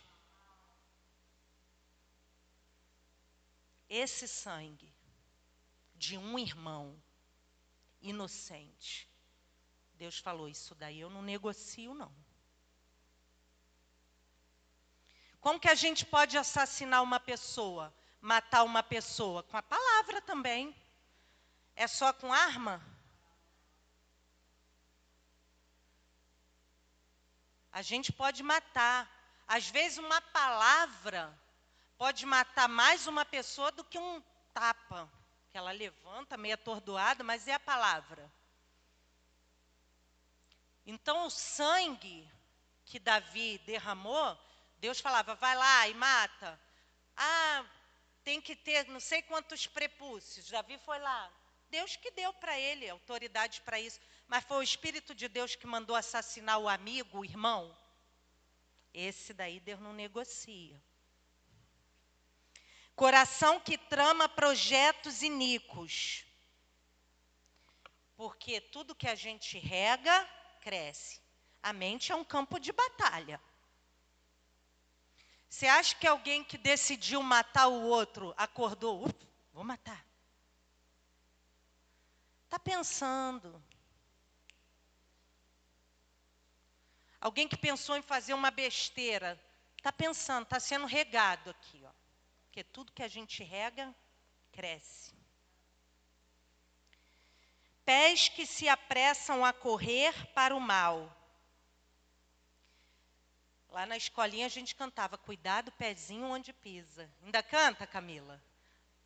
Esse 3.88 4.26
sangue 4.26 4.92
de 5.94 6.18
um 6.18 6.38
irmão 6.38 7.00
inocente. 8.00 9.08
Deus 9.94 10.18
falou: 10.18 10.48
Isso 10.48 10.74
daí 10.74 11.00
eu 11.00 11.10
não 11.10 11.22
negocio, 11.22 11.94
não. 11.94 12.12
Como 15.40 15.60
que 15.60 15.68
a 15.68 15.74
gente 15.74 16.04
pode 16.04 16.36
assassinar 16.36 17.02
uma 17.02 17.20
pessoa, 17.20 17.94
matar 18.20 18.64
uma 18.64 18.82
pessoa? 18.82 19.42
Com 19.44 19.56
a 19.56 19.62
palavra 19.62 20.20
também. 20.20 20.74
É 21.76 21.86
só 21.86 22.12
com 22.12 22.32
arma? 22.32 22.84
A 27.70 27.82
gente 27.82 28.12
pode 28.12 28.42
matar. 28.42 29.08
Às 29.46 29.68
vezes, 29.68 29.98
uma 29.98 30.20
palavra 30.20 31.32
pode 31.98 32.24
matar 32.26 32.68
mais 32.68 33.06
uma 33.06 33.24
pessoa 33.24 33.70
do 33.72 33.84
que 33.84 33.98
um 33.98 34.22
tapa. 34.52 35.10
Que 35.50 35.58
ela 35.58 35.72
levanta 35.72 36.36
meio 36.36 36.54
atordoada, 36.54 37.24
mas 37.24 37.46
é 37.48 37.54
a 37.54 37.60
palavra. 37.60 38.30
Então, 40.84 41.26
o 41.26 41.30
sangue 41.30 42.30
que 42.84 42.98
Davi 42.98 43.58
derramou 43.58 44.38
Deus 44.78 45.00
falava, 45.00 45.34
vai 45.34 45.56
lá 45.56 45.88
e 45.88 45.94
mata. 45.94 46.60
Ah, 47.16 47.64
tem 48.22 48.40
que 48.40 48.54
ter 48.54 48.86
não 48.88 49.00
sei 49.00 49.22
quantos 49.22 49.66
prepúcios. 49.66 50.50
Davi 50.50 50.78
foi 50.78 50.98
lá. 50.98 51.32
Deus 51.70 51.96
que 51.96 52.10
deu 52.10 52.32
para 52.34 52.58
ele 52.58 52.88
autoridade 52.88 53.60
para 53.62 53.80
isso. 53.80 53.98
Mas 54.28 54.44
foi 54.44 54.58
o 54.58 54.62
Espírito 54.62 55.14
de 55.14 55.28
Deus 55.28 55.54
que 55.54 55.66
mandou 55.66 55.96
assassinar 55.96 56.58
o 56.58 56.68
amigo, 56.68 57.20
o 57.20 57.24
irmão. 57.24 57.76
Esse 58.92 59.32
daí 59.32 59.60
Deus 59.60 59.80
não 59.80 59.92
negocia. 59.92 60.80
Coração 62.96 63.60
que 63.60 63.76
trama 63.76 64.26
projetos 64.26 65.20
iníquos. 65.20 66.24
Porque 68.16 68.58
tudo 68.58 68.94
que 68.94 69.06
a 69.06 69.14
gente 69.14 69.58
rega, 69.58 70.26
cresce. 70.62 71.20
A 71.62 71.74
mente 71.74 72.10
é 72.10 72.14
um 72.14 72.24
campo 72.24 72.58
de 72.58 72.72
batalha. 72.72 73.38
Você 75.46 75.66
acha 75.66 75.94
que 75.94 76.06
alguém 76.06 76.42
que 76.42 76.56
decidiu 76.56 77.22
matar 77.22 77.68
o 77.68 77.82
outro 77.82 78.34
acordou, 78.36 79.06
vou 79.52 79.62
matar? 79.62 80.02
Está 82.44 82.58
pensando. 82.58 83.62
Alguém 87.20 87.46
que 87.46 87.56
pensou 87.56 87.96
em 87.96 88.02
fazer 88.02 88.32
uma 88.32 88.50
besteira, 88.50 89.38
está 89.76 89.92
pensando, 89.92 90.44
está 90.44 90.58
sendo 90.58 90.86
regado 90.86 91.50
aqui, 91.50 91.84
ó. 91.84 92.05
Porque 92.56 92.64
tudo 92.64 92.92
que 92.92 93.02
a 93.02 93.08
gente 93.08 93.44
rega, 93.44 93.94
cresce. 94.50 95.14
Pés 97.84 98.30
que 98.30 98.46
se 98.46 98.66
apressam 98.66 99.44
a 99.44 99.52
correr 99.52 100.14
para 100.32 100.56
o 100.56 100.60
mal 100.60 101.14
Lá 103.68 103.84
na 103.84 103.98
escolinha 103.98 104.46
a 104.46 104.48
gente 104.48 104.74
cantava, 104.74 105.18
cuidado, 105.18 105.70
pezinho 105.72 106.24
onde 106.24 106.50
pisa. 106.50 107.12
Ainda 107.22 107.42
canta, 107.42 107.86
Camila? 107.86 108.42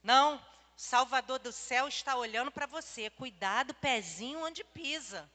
Não? 0.00 0.40
Salvador 0.76 1.40
do 1.40 1.50
céu 1.50 1.88
está 1.88 2.14
olhando 2.14 2.52
para 2.52 2.66
você. 2.66 3.10
Cuidado, 3.10 3.74
pezinho 3.74 4.44
onde 4.44 4.62
pisa. 4.62 5.28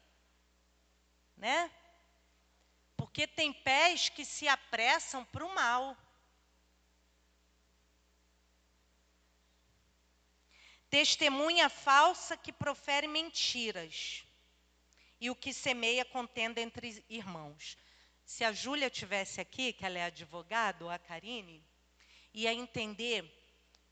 Né? 1.36 1.70
Porque 2.95 3.28
tem 3.28 3.51
pés 3.51 4.07
que 4.07 4.24
se 4.24 4.47
apressam 4.47 5.26
para 5.26 5.45
o 5.45 5.53
mal. 5.53 5.97
Testemunha 10.95 11.67
falsa 11.67 12.37
que 12.37 12.53
profere 12.53 13.05
mentiras. 13.05 14.23
E 15.19 15.29
o 15.29 15.35
que 15.35 15.51
semeia 15.51 16.05
contenda 16.05 16.61
entre 16.61 17.03
irmãos. 17.09 17.77
Se 18.23 18.45
a 18.45 18.53
Júlia 18.53 18.89
tivesse 18.89 19.41
aqui, 19.41 19.73
que 19.73 19.85
ela 19.85 19.99
é 19.99 20.05
advogada, 20.05 20.85
ou 20.85 20.89
a 20.89 20.97
Karine, 20.97 21.61
ia 22.33 22.53
entender 22.53 23.29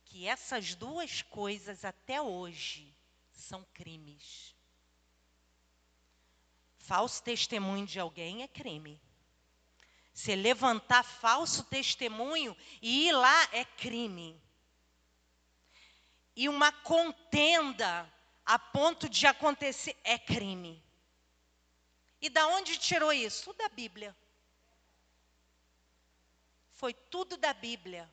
que 0.06 0.26
essas 0.26 0.76
duas 0.76 1.22
coisas 1.24 1.84
até 1.84 2.22
hoje 2.22 2.96
são 3.34 3.66
crimes. 3.74 4.56
Falso 6.78 7.22
testemunho 7.22 7.86
de 7.86 8.00
alguém 8.00 8.44
é 8.44 8.48
crime. 8.48 8.98
Se 10.14 10.34
levantar 10.38 11.04
falso 11.04 11.66
testemunho 11.66 12.56
e 12.82 13.10
ir 13.10 13.12
lá 13.12 13.50
é 13.52 13.66
crime. 13.66 14.42
E 16.36 16.50
uma 16.50 16.72
contenda 16.72 18.12
a 18.46 18.58
ponto 18.58 19.08
de 19.08 19.26
acontecer 19.28 19.96
é 20.04 20.18
crime. 20.18 20.84
E 22.22 22.30
da 22.30 22.48
onde 22.48 22.78
tirou 22.78 23.12
isso? 23.12 23.54
Da 23.54 23.70
Bíblia. 23.70 24.16
Foi 26.72 26.94
tudo 26.94 27.38
da 27.38 27.54
Bíblia. 27.54 28.10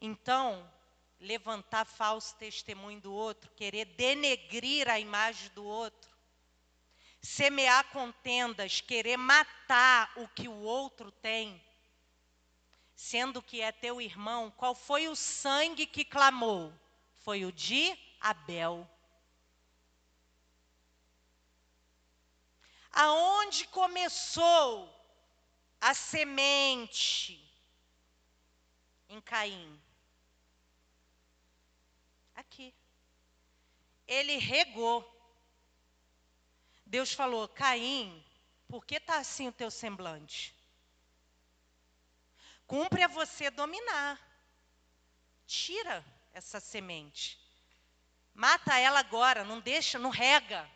Então, 0.00 0.68
levantar 1.20 1.84
falso 1.84 2.34
testemunho 2.36 3.00
do 3.00 3.12
outro, 3.12 3.50
querer 3.52 3.84
denegrir 3.84 4.88
a 4.88 4.98
imagem 4.98 5.48
do 5.50 5.64
outro, 5.64 6.10
semear 7.20 7.84
contendas, 7.90 8.80
querer 8.80 9.16
matar 9.16 10.12
o 10.16 10.26
que 10.26 10.48
o 10.48 10.58
outro 10.58 11.12
tem, 11.12 11.62
sendo 13.02 13.42
que 13.42 13.60
é 13.60 13.72
teu 13.72 14.00
irmão, 14.00 14.48
qual 14.52 14.76
foi 14.76 15.08
o 15.08 15.16
sangue 15.16 15.86
que 15.86 16.04
clamou? 16.04 16.72
Foi 17.16 17.44
o 17.44 17.50
de 17.50 17.98
Abel. 18.20 18.88
Aonde 22.92 23.66
começou 23.66 24.88
a 25.80 25.92
semente? 25.94 27.44
Em 29.08 29.20
Caim. 29.20 29.82
Aqui. 32.36 32.72
Ele 34.06 34.36
regou. 34.36 34.96
Deus 36.86 37.12
falou: 37.12 37.48
Caim, 37.48 38.24
por 38.68 38.86
que 38.86 38.94
está 38.94 39.18
assim 39.18 39.48
o 39.48 39.52
teu 39.52 39.72
semblante? 39.72 40.54
Cumpre 42.66 43.02
a 43.02 43.08
você 43.08 43.50
dominar. 43.50 44.20
Tira 45.46 46.04
essa 46.32 46.60
semente. 46.60 47.38
Mata 48.34 48.78
ela 48.78 49.00
agora, 49.00 49.44
não 49.44 49.60
deixa, 49.60 49.98
não 49.98 50.10
rega. 50.10 50.68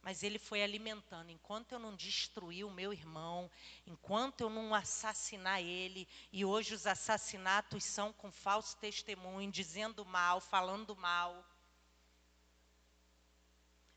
Mas 0.00 0.22
ele 0.22 0.38
foi 0.38 0.62
alimentando. 0.62 1.30
Enquanto 1.30 1.72
eu 1.72 1.78
não 1.78 1.94
destruir 1.94 2.64
o 2.64 2.70
meu 2.70 2.92
irmão, 2.92 3.50
enquanto 3.86 4.40
eu 4.40 4.50
não 4.50 4.74
assassinar 4.74 5.60
ele, 5.60 6.08
e 6.32 6.44
hoje 6.44 6.74
os 6.74 6.86
assassinatos 6.86 7.84
são 7.84 8.12
com 8.12 8.30
falso 8.30 8.76
testemunho, 8.78 9.50
dizendo 9.50 10.04
mal, 10.04 10.40
falando 10.40 10.96
mal. 10.96 11.44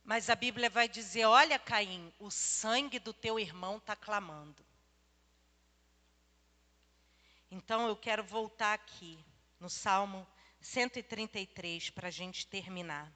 Mas 0.03 0.29
a 0.29 0.35
Bíblia 0.35 0.69
vai 0.69 0.87
dizer: 0.87 1.25
olha, 1.25 1.57
Caim, 1.57 2.13
o 2.19 2.29
sangue 2.29 2.99
do 2.99 3.11
teu 3.11 3.39
irmão 3.39 3.77
está 3.77 3.95
clamando. 3.95 4.63
Então 7.57 7.87
eu 7.87 7.95
quero 7.95 8.21
voltar 8.21 8.73
aqui 8.73 9.17
no 9.61 9.69
Salmo 9.69 10.27
133 10.59 11.89
para 11.89 12.09
a 12.09 12.11
gente 12.11 12.45
terminar. 12.45 13.09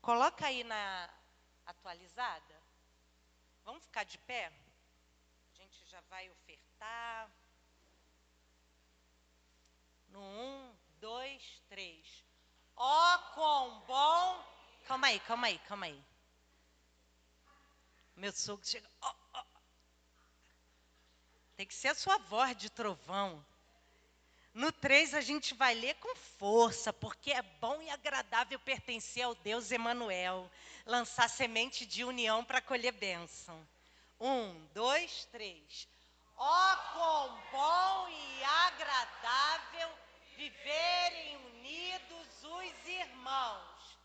Coloca 0.00 0.44
aí 0.44 0.64
na 0.64 1.08
atualizada. 1.64 2.60
Vamos 3.62 3.84
ficar 3.84 4.02
de 4.02 4.18
pé? 4.18 4.46
A 4.48 5.62
gente 5.62 5.86
já 5.86 6.00
vai 6.10 6.28
ofertar. 6.28 7.30
No 10.08 10.20
um, 10.20 10.76
dois, 10.98 11.62
três. 11.68 12.31
Ó, 12.76 13.14
oh, 13.14 13.18
quão 13.34 13.80
bom. 13.80 14.44
Calma 14.86 15.06
aí, 15.08 15.20
calma 15.20 15.46
aí, 15.46 15.58
calma 15.60 15.86
aí. 15.86 16.04
Meu 18.16 18.32
sogro 18.32 18.66
chega. 18.66 18.88
Oh, 19.02 19.14
oh. 19.34 19.44
Tem 21.56 21.66
que 21.66 21.74
ser 21.74 21.88
a 21.88 21.94
sua 21.94 22.18
voz 22.18 22.56
de 22.56 22.70
trovão. 22.70 23.44
No 24.54 24.70
3 24.70 25.14
a 25.14 25.20
gente 25.22 25.54
vai 25.54 25.74
ler 25.74 25.94
com 25.94 26.14
força, 26.14 26.92
porque 26.92 27.32
é 27.32 27.40
bom 27.40 27.80
e 27.80 27.88
agradável 27.88 28.58
pertencer 28.58 29.24
ao 29.24 29.34
Deus 29.36 29.70
Emanuel, 29.72 30.50
lançar 30.84 31.28
semente 31.30 31.86
de 31.86 32.04
união 32.04 32.44
para 32.44 32.60
colher 32.60 32.92
bênção. 32.92 33.66
Um, 34.20 34.66
dois, 34.74 35.24
três. 35.32 35.88
Ó, 36.36 36.72
oh, 36.72 36.76
quão 36.92 37.42
bom 37.50 38.08
e 38.08 38.44
agradável 38.44 39.90
viverem 40.36 41.36
unidos 41.36 42.44
os 42.44 42.86
irmãos. 42.86 43.98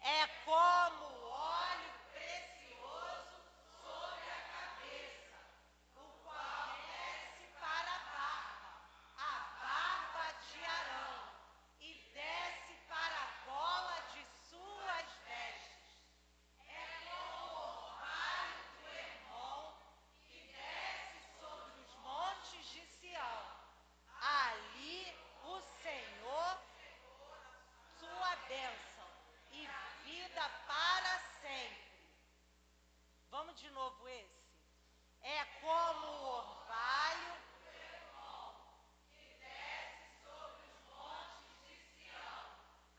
É 0.00 0.26
como 0.44 1.04
óleo 1.04 1.90
de 33.60 33.70
novo 33.72 34.08
esse? 34.08 34.40
É 35.20 35.44
como 35.60 36.06
o 36.06 36.38
orvalho 36.38 37.34
que 39.10 39.36
desce 39.38 40.08
sobre 40.24 40.64
os 40.72 40.80
montes 40.88 41.52
de 41.66 41.76
Sião. 41.76 42.46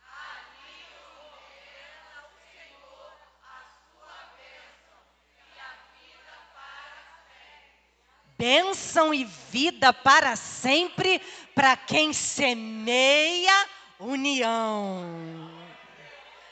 Ali 0.05 0.85
ordena 1.17 2.27
o 2.27 2.33
Senhor 2.45 3.11
a 3.41 3.65
sua 3.89 4.17
bênção 4.37 5.01
e 5.25 5.59
a 5.59 5.73
vida 5.97 6.35
para 6.53 7.03
sempre. 7.25 8.30
Bênção 8.41 9.13
e 9.13 9.23
vida 9.23 9.93
para 9.93 10.35
sempre 10.35 11.21
para 11.53 11.77
quem 11.77 12.11
semeia 12.11 13.53
união. 13.99 15.47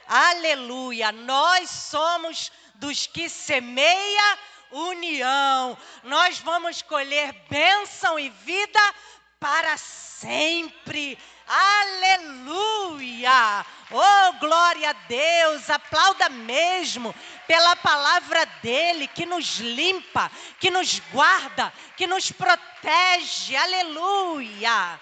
Aleluia! 0.08 1.12
Nós 1.12 1.68
somos 1.68 2.52
dos 2.76 3.08
que 3.08 3.28
semeia 3.28 4.38
união. 4.72 5.76
Nós 6.04 6.38
vamos 6.38 6.84
colher 6.84 7.34
bênção 7.50 8.20
e 8.20 8.30
vida 8.30 8.94
para 9.40 9.78
sempre. 9.78 11.18
Aleluia! 11.48 13.34
Oh, 13.92 14.34
glória 14.40 14.92
a 14.92 14.94
Deus! 15.08 15.70
Aplauda 15.70 16.30
mesmo 16.30 17.16
pela 17.48 17.76
palavra 17.78 18.46
dele 18.62 19.08
que 19.08 19.26
nos 19.26 19.58
limpa, 19.60 20.30
que 20.60 20.70
nos 20.70 21.00
guarda, 21.12 21.74
que 21.98 22.06
nos 22.06 22.32
protege. 22.32 23.56
Aleluia! 23.56 25.00